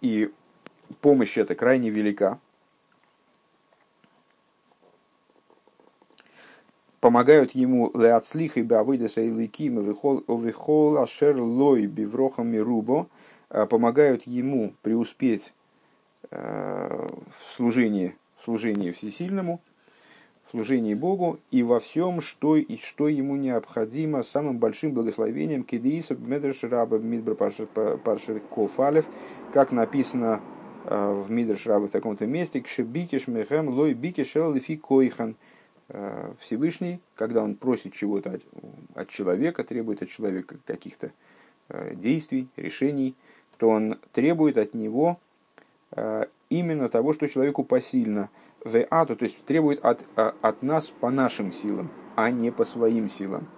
[0.00, 0.30] и
[1.00, 2.38] помощь эта крайне велика,
[7.00, 13.08] помогают ему леацлих и бавыдеса и ликима вихол ашер лой биврохами рубо,
[13.48, 15.54] а помогают ему преуспеть
[16.30, 19.60] э, в служении, в служении всесильному,
[20.50, 26.62] служении Богу и во всем, что, и что ему необходимо самым большим благословением кедиса медреш
[26.62, 29.06] раба мидбр паршер кофалев,
[29.52, 30.40] как написано
[30.84, 35.36] э, в мидрш раба в таком-то месте, кшебикиш мехем лой бикиш лифи койхан–
[35.92, 38.42] Э, Всевышний, когда он просит чего-то от,
[38.94, 41.10] от человека, требует от человека каких-то
[41.68, 43.16] э, действий, решений,
[43.56, 45.18] то он требует от него
[46.50, 48.30] именно того, что человеку посильно.
[48.64, 53.08] В ату, то есть требует от, от нас по нашим силам, а не по своим
[53.08, 53.48] силам.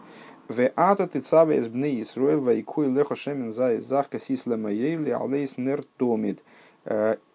[0.49, 5.57] В ату ты цаве из бны Исруэл вайкуй лехо шемен за захка сислема ейли алейс
[5.57, 6.43] нер томит.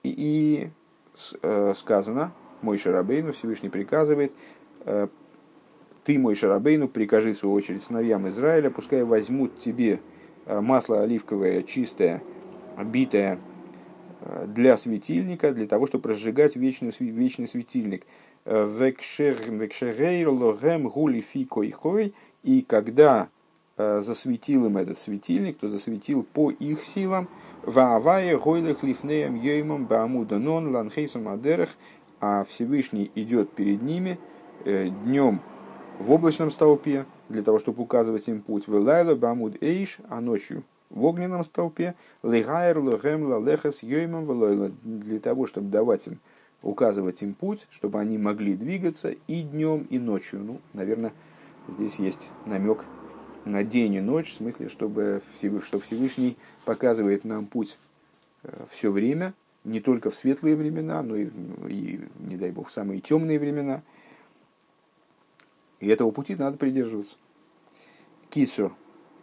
[0.04, 0.70] И
[1.74, 4.34] сказано, мой Шарабейну Всевышний приказывает,
[4.88, 5.08] Э,
[6.06, 10.00] ты, мой Шарабейну, прикажи, в свою очередь, сыновьям Израиля, пускай возьмут тебе
[10.46, 12.24] э, масло оливковое, чистое,
[12.82, 13.38] битое э,
[14.48, 18.06] для светильника, для того, чтобы разжигать вечный, вечный светильник.
[22.44, 23.30] И когда
[23.78, 27.28] засветил им этот светильник, то засветил по их силам,
[27.64, 31.70] Ваавая гойлых лифнеем йоймом баамуда нон ланхейсом адерах,
[32.22, 34.18] а Всевышний идет перед ними–
[34.66, 35.40] Э, днем
[36.00, 41.04] в облачном столпе, для того, чтобы указывать им путь, в бамуд эйш, а ночью в
[41.06, 46.20] огненном столпе, легайр лехем лалехас йоймам для того, чтобы давать им,
[46.62, 50.40] указывать им путь, чтобы они могли двигаться и днем, и ночью.
[50.40, 51.14] Ну, наверное,
[51.68, 52.86] здесь есть намек
[53.46, 55.22] на день и ночь, в смысле, чтобы,
[55.64, 57.78] что Всевышний показывает нам путь
[58.44, 59.34] э, все время,
[59.64, 61.30] не только в светлые времена, но и,
[61.68, 63.82] и не дай бог, в самые темные времена–
[65.80, 67.18] и этого пути надо придерживаться.
[68.30, 68.74] Кицу.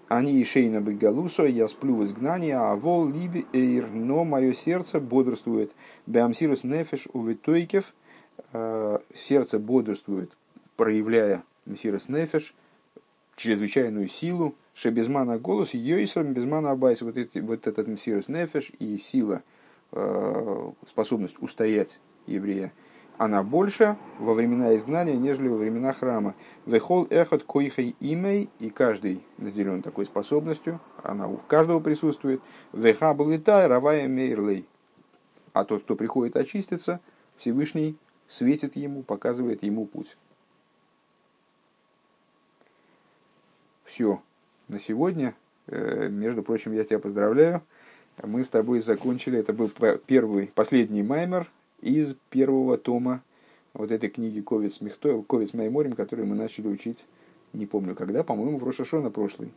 [0.09, 5.01] Они и шейна бегалуса, я сплю в изгнании, а вол либи эйр, но мое сердце
[5.01, 5.73] бодрствует.
[6.07, 7.95] Беамсирус нефеш увитойкев,
[8.53, 10.37] э, сердце бодрствует,
[10.77, 12.55] проявляя мсирус нефеш,
[13.37, 19.43] чрезвычайную силу, шебезмана голос, йойсом безмана абайс, вот, эти, вот этот мсирус нефеш и сила,
[19.93, 22.73] э, способность устоять еврея
[23.17, 26.35] она больше во времена изгнания, нежели во времена храма.
[26.67, 32.43] Вехол эхот койхей имей, и каждый наделен такой способностью, она у каждого присутствует.
[32.73, 34.67] Веха булитай равая мейрлей.
[35.53, 37.01] А тот, кто приходит очиститься,
[37.37, 37.97] Всевышний
[38.27, 40.17] светит ему, показывает ему путь.
[43.85, 44.21] Все
[44.67, 45.35] на сегодня.
[45.69, 47.63] Э, между прочим, я тебя поздравляю.
[48.23, 49.39] Мы с тобой закончили.
[49.39, 49.71] Это был
[50.07, 51.49] первый, последний маймер
[51.85, 53.23] из первого тома
[53.75, 57.07] вот этой книги Ковец, Мехто, Ковец Майморим, которую мы начали учить,
[57.53, 59.53] не помню когда, по-моему, в Рошашона прошлый.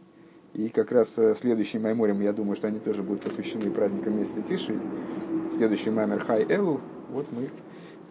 [0.53, 4.41] И как раз э, следующий Майморим, я думаю, что они тоже будут посвящены праздникам месяца
[4.41, 4.77] Тиши.
[5.55, 7.49] Следующий Маймер Хай Элл, вот мы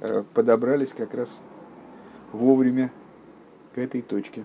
[0.00, 1.42] э, подобрались как раз
[2.32, 2.90] вовремя
[3.74, 4.44] к этой точке.